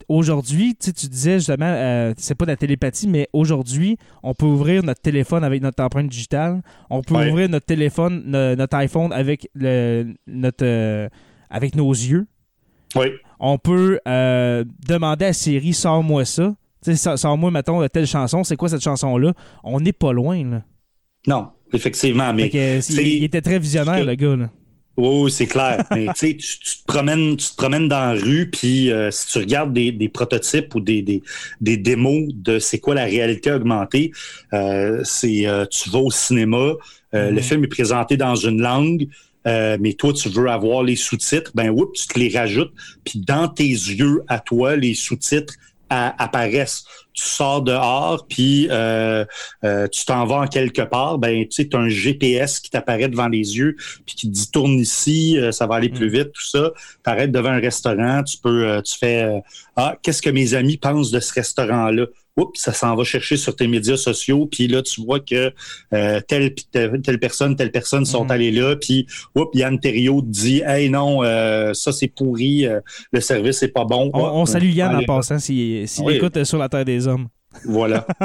[0.07, 4.45] aujourd'hui, tu sais, tu disais justement, c'est pas de la télépathie, mais aujourd'hui, on peut
[4.47, 6.61] ouvrir notre téléphone avec notre empreinte digitale.
[6.89, 7.29] On peut Ouais.
[7.29, 11.09] ouvrir notre téléphone, no- notre iPhone avec, le, notre,
[11.49, 12.25] avec nos yeux.
[12.95, 13.07] Oui.
[13.39, 16.53] On peut euh, demander à Siri, sors-moi ça.
[16.83, 18.43] Tu sais, sors- sors-moi, mettons, telle chanson.
[18.43, 19.33] C'est quoi cette chanson-là?
[19.63, 20.61] On n'est pas loin, là.
[21.27, 24.49] Non, effectivement, mais que, euh, il, était très visionnaire, le gars, là.
[24.97, 25.85] Oui, oui, c'est clair.
[25.91, 29.71] Mais tu te promènes, tu te promènes dans la rue, puis euh, si tu regardes
[29.71, 31.23] des, des prototypes ou des, des,
[31.61, 34.11] des démos de c'est quoi la réalité augmentée,
[34.51, 36.73] euh, c'est euh, tu vas au cinéma,
[37.13, 39.07] le film est présenté dans une langue,
[39.47, 42.73] euh, mais toi tu veux avoir les sous-titres, ben oups, tu te les rajoutes,
[43.03, 45.53] puis dans tes yeux à toi, les sous-titres
[45.89, 46.85] apparaissent.
[47.13, 49.25] Tu sors dehors, puis euh,
[49.63, 52.69] euh, tu t'en vas en quelque part, ben tu sais, tu as un GPS qui
[52.69, 53.75] t'apparaît devant les yeux,
[54.05, 56.71] puis qui te dit tourne ici, euh, ça va aller plus vite, tout ça.
[57.03, 59.39] Tu arrêtes devant un restaurant, tu peux, euh, tu fais euh,
[59.75, 62.05] Ah, qu'est-ce que mes amis pensent de ce restaurant-là?
[62.37, 65.51] Oups, ça s'en va chercher sur tes médias sociaux, puis là, tu vois que
[65.93, 70.27] euh, telle, telle, telle personne, telle personne sont allés là, puis oups, Yann Terriot te
[70.27, 72.79] dit Hey non, euh, ça c'est pourri, euh,
[73.11, 74.09] le service est pas bon.
[74.13, 76.15] On, on salue Yann en passant s'il Oui.
[76.15, 77.27] écoute sur la Terre des Hommes.
[77.65, 78.05] Voilà.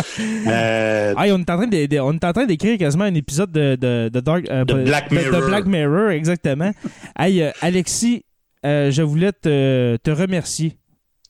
[0.46, 3.14] Euh, Hey, on est en train de- de- on est en train d'écrire quasiment un
[3.14, 5.48] épisode de, de, Dark, euh, Black Mirror.
[5.48, 6.72] Black Mirror, exactement.
[7.18, 8.24] hey, euh, Alexis,
[8.62, 10.76] je voulais te, te remercier.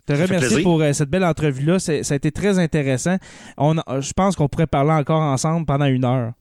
[0.06, 0.62] Te plaisir.
[0.62, 1.78] pour euh, cette belle entrevue-là.
[1.78, 3.16] Ça a été très intéressant.
[3.56, 6.32] On, a- je pense qu'on pourrait parler encore ensemble pendant une heure.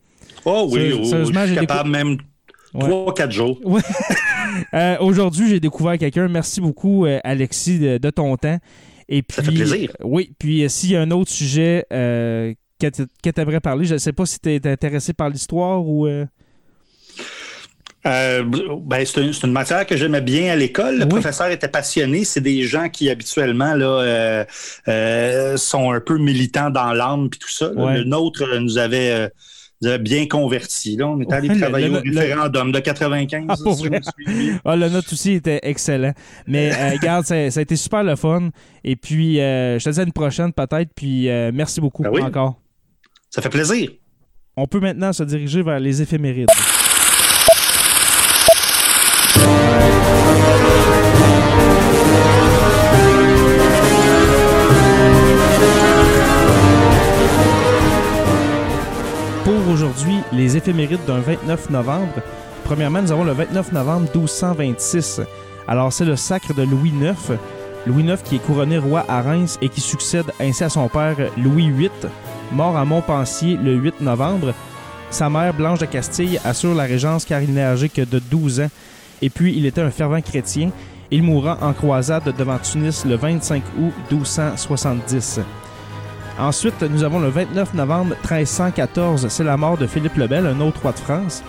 [0.46, 2.18] Oh oui, oui, sérieusement, je suis capable même
[2.78, 3.60] trois, quatre jours.
[3.64, 3.82] Ouais.
[4.76, 6.28] Euh, Aujourd'hui, j'ai découvert quelqu'un.
[6.28, 8.60] Merci beaucoup, euh, Alexis, de, de ton temps.
[9.10, 9.92] Et puis, Ça fait plaisir.
[10.04, 12.52] Oui, puis s'il y a un autre sujet que
[12.90, 16.08] tu aimerais parler, je ne sais pas si tu es intéressé par l'histoire ou.
[18.06, 18.44] Euh,
[18.82, 20.96] ben, c'est une, matière que j'aimais bien à l'école.
[20.98, 21.10] Le Oui.
[21.10, 22.24] professeur était passionné.
[22.26, 24.46] C'est des gens qui habituellement là euh,
[24.88, 27.72] euh, sont un peu militants dans l'âme puis tout ça.
[27.74, 28.00] Ouais.
[28.00, 29.30] Le nôtre nous avait,
[30.00, 30.96] bien convertis.
[30.96, 31.08] Là.
[31.08, 33.46] On est allé le- travailler le- au le- référendum de 95.
[33.50, 34.00] Ah, pour vrai?
[34.66, 36.14] Ah, le note aussi était excellent.
[36.48, 38.50] Mais euh, regarde, ça, ça a été super le fun.
[38.84, 40.90] Et puis, euh, je te dis à une prochaine peut-être.
[40.96, 42.22] Puis, euh, merci beaucoup Ben oui.
[42.22, 42.60] encore.
[43.30, 43.90] Ça fait plaisir.
[44.56, 46.48] On peut maintenant se diriger vers les éphémérides.
[60.34, 62.22] Les éphémérides d'un 29 novembre.
[62.64, 65.22] Premièrement, nous avons le 29 novembre 1226.
[65.68, 67.38] Alors, c'est le sacre de Louis IX.
[67.86, 71.18] Louis IX qui est couronné roi à Reims et qui succède ainsi à son père
[71.38, 71.90] Louis VIII,
[72.52, 74.54] mort à Montpensier le 8 novembre.
[75.10, 78.62] Sa mère, Blanche de Castille, assure la régence car il n'est âgé que de 12
[78.62, 78.70] ans.
[79.22, 80.72] Et puis, il était un fervent chrétien.
[81.12, 85.42] Il mourra en croisade devant Tunis le 25 août 1270.
[86.40, 90.60] Ensuite, nous avons le 29 novembre 1314, c'est la mort de Philippe le Bel, un
[90.62, 91.44] autre roi de France.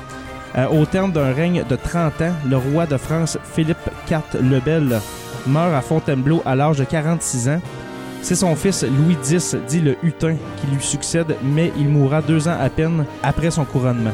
[0.57, 3.79] Euh, au terme d'un règne de 30 ans, le roi de France, Philippe
[4.09, 5.01] IV le Bel,
[5.47, 7.61] meurt à Fontainebleau à l'âge de 46 ans.
[8.21, 12.47] C'est son fils Louis X, dit le Hutin, qui lui succède, mais il mourra deux
[12.47, 14.13] ans à peine après son couronnement.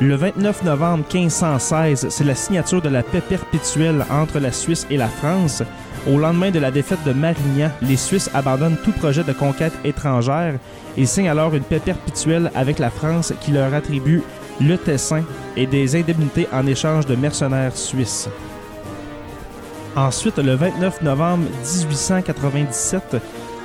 [0.00, 4.96] Le 29 novembre 1516, c'est la signature de la paix perpétuelle entre la Suisse et
[4.96, 5.62] la France.
[6.06, 10.54] Au lendemain de la défaite de Marignan, les Suisses abandonnent tout projet de conquête étrangère
[10.96, 14.22] et signent alors une paix perpétuelle avec la France qui leur attribue
[14.60, 15.22] le Tessin
[15.56, 18.28] et des indemnités en échange de mercenaires suisses.
[19.94, 23.16] Ensuite, le 29 novembre 1897,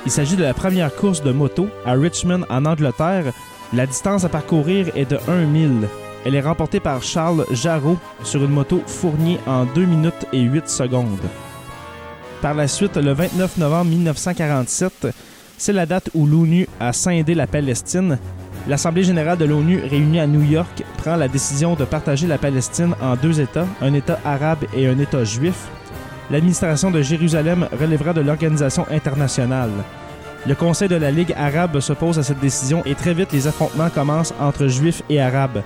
[0.04, 3.32] il s'agit de la première course de moto à Richmond en Angleterre.
[3.72, 5.88] La distance à parcourir est de 1 mille.
[6.24, 10.68] Elle est remportée par Charles Jarreau sur une moto Fournier en 2 minutes et 8
[10.68, 11.18] secondes.
[12.42, 15.08] Par la suite, le 29 novembre 1947,
[15.56, 18.18] c'est la date où l'ONU a scindé la Palestine.
[18.68, 22.94] L'Assemblée générale de l'ONU réunie à New York prend la décision de partager la Palestine
[23.00, 25.68] en deux États, un État arabe et un État juif.
[26.30, 29.70] L'administration de Jérusalem relèvera de l'organisation internationale.
[30.46, 33.90] Le Conseil de la Ligue arabe s'oppose à cette décision et très vite les affrontements
[33.90, 35.62] commencent entre juifs et arabes.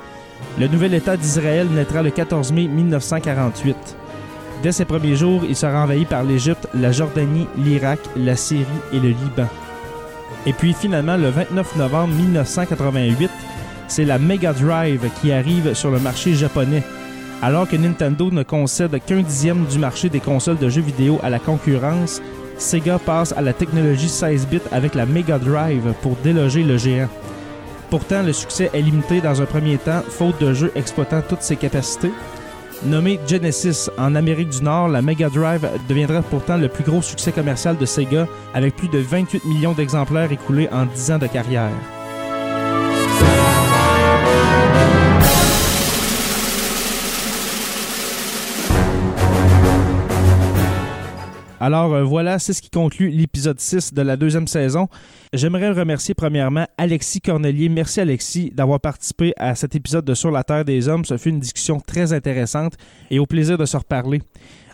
[0.58, 3.96] Le nouvel État d'Israël naîtra le 14 mai 1948.
[4.62, 9.00] Dès ses premiers jours, il sera envahi par l'Égypte, la Jordanie, l'Irak, la Syrie et
[9.00, 9.48] le Liban.
[10.44, 13.30] Et puis finalement, le 29 novembre 1988,
[13.88, 16.82] c'est la Mega Drive qui arrive sur le marché japonais.
[17.42, 21.30] Alors que Nintendo ne concède qu'un dixième du marché des consoles de jeux vidéo à
[21.30, 22.20] la concurrence,
[22.58, 27.08] Sega passe à la technologie 16 bits avec la Mega Drive pour déloger le géant.
[27.88, 31.56] Pourtant, le succès est limité dans un premier temps, faute de jeux exploitant toutes ses
[31.56, 32.12] capacités.
[32.84, 37.30] Nommée Genesis en Amérique du Nord, la Mega Drive deviendra pourtant le plus gros succès
[37.30, 41.70] commercial de Sega, avec plus de 28 millions d'exemplaires écoulés en 10 ans de carrière.
[51.62, 54.88] Alors euh, voilà, c'est ce qui conclut l'épisode 6 de la deuxième saison.
[55.34, 57.68] J'aimerais remercier premièrement Alexis Cornelier.
[57.68, 61.04] Merci Alexis d'avoir participé à cet épisode de Sur la Terre des Hommes.
[61.04, 62.78] Ce fut une discussion très intéressante
[63.10, 64.22] et au plaisir de se reparler.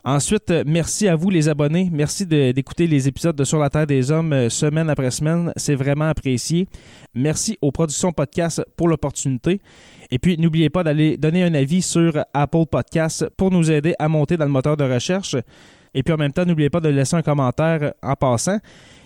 [0.04, 1.90] Ensuite, euh, merci à vous les abonnés.
[1.92, 5.52] Merci d'écouter les épisodes de Sur la Terre des Hommes euh, semaine après semaine.
[5.56, 6.68] C'est vraiment apprécié.
[7.12, 9.60] Merci aux productions podcast pour l'opportunité.
[10.12, 14.06] Et puis, n'oubliez pas d'aller donner un avis sur Apple Podcasts pour nous aider à
[14.08, 15.34] monter dans le moteur de recherche.
[15.96, 18.58] Et puis en même temps, n'oubliez pas de laisser un commentaire en passant.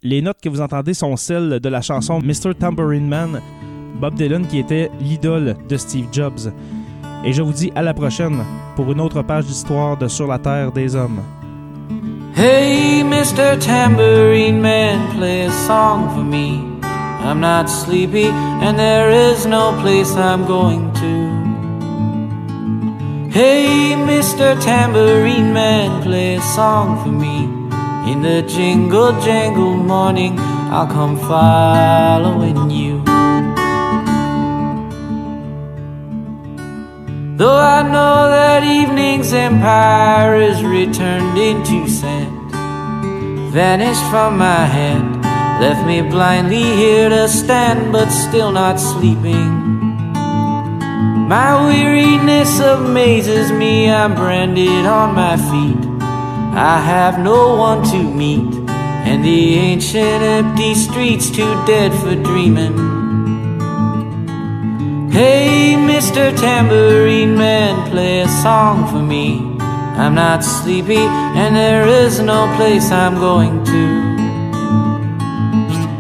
[0.03, 2.53] Les notes que vous entendez sont celles de la chanson Mr.
[2.59, 3.41] Tambourine Man,
[4.01, 6.53] Bob Dylan qui était l'idole de Steve Jobs.
[7.25, 10.41] Et je vous dis à la prochaine pour une autre page d'histoire de Sur la
[10.41, 11.21] Terre des Hommes.
[12.35, 13.57] Hey, Mr.
[13.61, 16.61] Tambourine Man, play a song for me.
[17.23, 21.30] I'm not sleepy, and there is no place I'm going to.
[23.33, 24.61] Hey, Mr.
[24.61, 27.45] Tambourine Man, play a song for me.
[28.11, 33.05] In the jingle jangle morning, I'll come following you.
[37.37, 42.51] Though I know that evening's empire is returned into sand,
[43.53, 45.23] vanished from my hand,
[45.63, 49.80] left me blindly here to stand, but still not sleeping.
[51.31, 56.03] My weariness amazes me, I'm branded on my feet.
[56.59, 62.75] I have no one to meet, and the ancient empty streets too dead for dreaming.
[65.13, 66.37] Hey, Mr.
[66.37, 69.39] Tambourine Man, play a song for me.
[70.03, 73.87] I'm not sleepy, and there is no place I'm going to.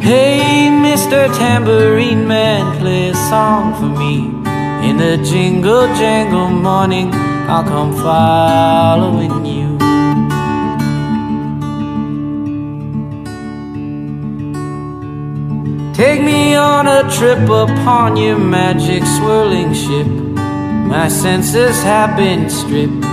[0.00, 1.32] Hey, Mr.
[1.38, 4.39] Tambourine Man, play a song for me.
[4.82, 9.78] In the jingle jangle morning, I'll come following you.
[15.94, 20.06] Take me on a trip upon your magic swirling ship.
[20.06, 23.04] My senses have been stripped.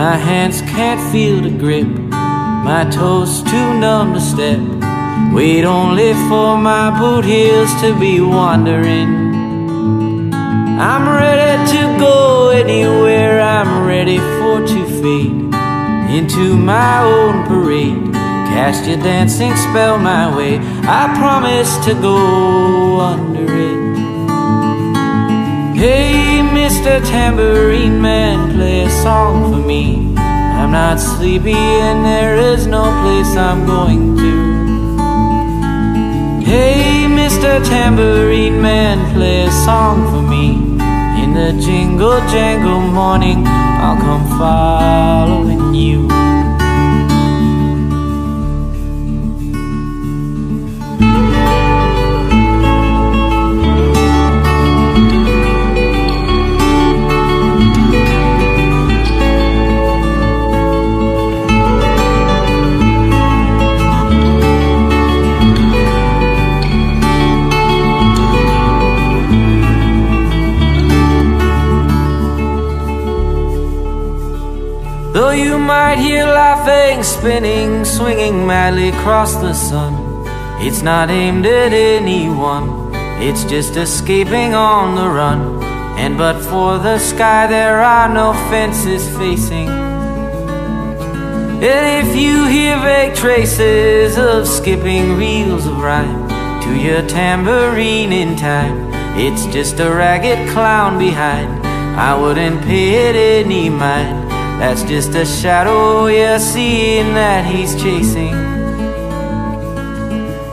[0.00, 1.86] My hands can't feel the grip.
[1.86, 4.60] My toes too numb to step.
[5.32, 9.35] Wait only for my boot heels to be wandering.
[10.78, 15.54] I'm ready to go anywhere, I'm ready for to fade
[16.14, 18.12] into my own parade.
[18.52, 23.96] Cast your dancing spell my way, I promise to go under it.
[25.78, 27.02] Hey, Mr.
[27.06, 30.14] Tambourine Man, play a song for me.
[30.18, 34.56] I'm not sleepy and there is no place I'm going to.
[36.44, 37.64] Hey, Mr.
[37.66, 40.65] Tambourine Man, play a song for me.
[41.36, 46.15] The jingle jangle morning, I'll come following you.
[75.98, 79.94] You might laughing, spinning, swinging madly across the sun,
[80.60, 85.62] it's not aimed at anyone, it's just escaping on the run.
[85.96, 89.68] And but for the sky, there are no fences facing.
[91.62, 96.28] And if you hear vague traces of skipping reels of rhyme
[96.62, 101.66] to your tambourine in time, it's just a ragged clown behind.
[101.98, 104.25] I wouldn't pay it any mind.
[104.58, 108.32] That's just a shadow you're seeing that he's chasing.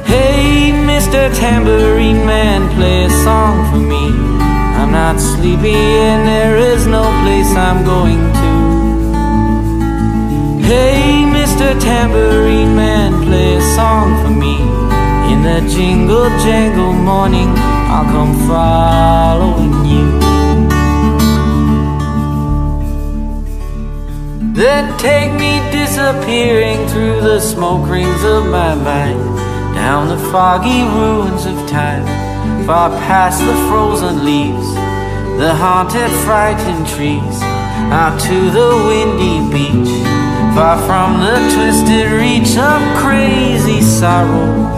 [0.04, 1.34] Hey, Mr.
[1.40, 4.06] Tambourine Man, play a song for me.
[4.78, 8.54] I'm not sleepy and there is no place I'm going to.
[10.68, 11.80] Hey, Mr.
[11.80, 14.56] Tambourine Man, play a song for me.
[15.32, 17.50] In the jingle jangle morning,
[17.94, 20.03] I'll come following you.
[24.54, 29.18] Then take me disappearing through the smoke rings of my mind,
[29.74, 32.06] down the foggy ruins of time,
[32.68, 34.76] far past the frozen leaves,
[35.42, 37.42] the haunted, frightened trees,
[37.90, 39.90] out to the windy beach,
[40.54, 44.70] far from the twisted reach of crazy sorrow.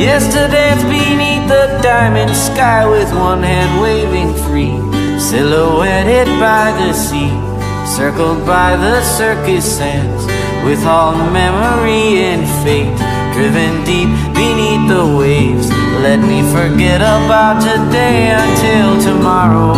[0.00, 4.80] Yesterday's beneath the diamond sky with one hand waving free,
[5.20, 7.49] silhouetted by the sea
[7.86, 10.24] circled by the circus sands,
[10.64, 15.68] with all memory and fate driven deep beneath the waves.
[16.02, 19.74] Let me forget about today until tomorrow.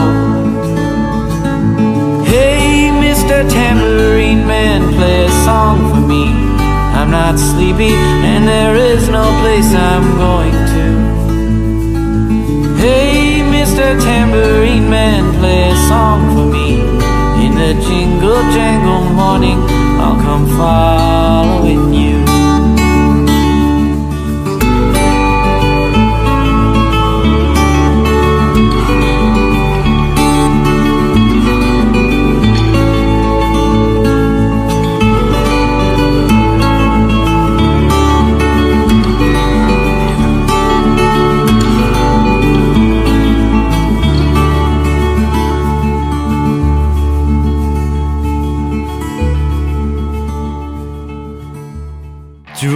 [2.24, 3.48] Hey, Mr.
[3.48, 6.24] Tambourine Man, play a song for me.
[6.98, 7.94] I'm not sleepy,
[8.30, 10.86] and there is no place I'm going to.
[12.80, 14.00] Hey, Mr.
[14.03, 16.91] Tambourine Man, play a song for me.
[17.62, 19.58] The jingle jangle morning,
[20.00, 22.22] I'll come following you.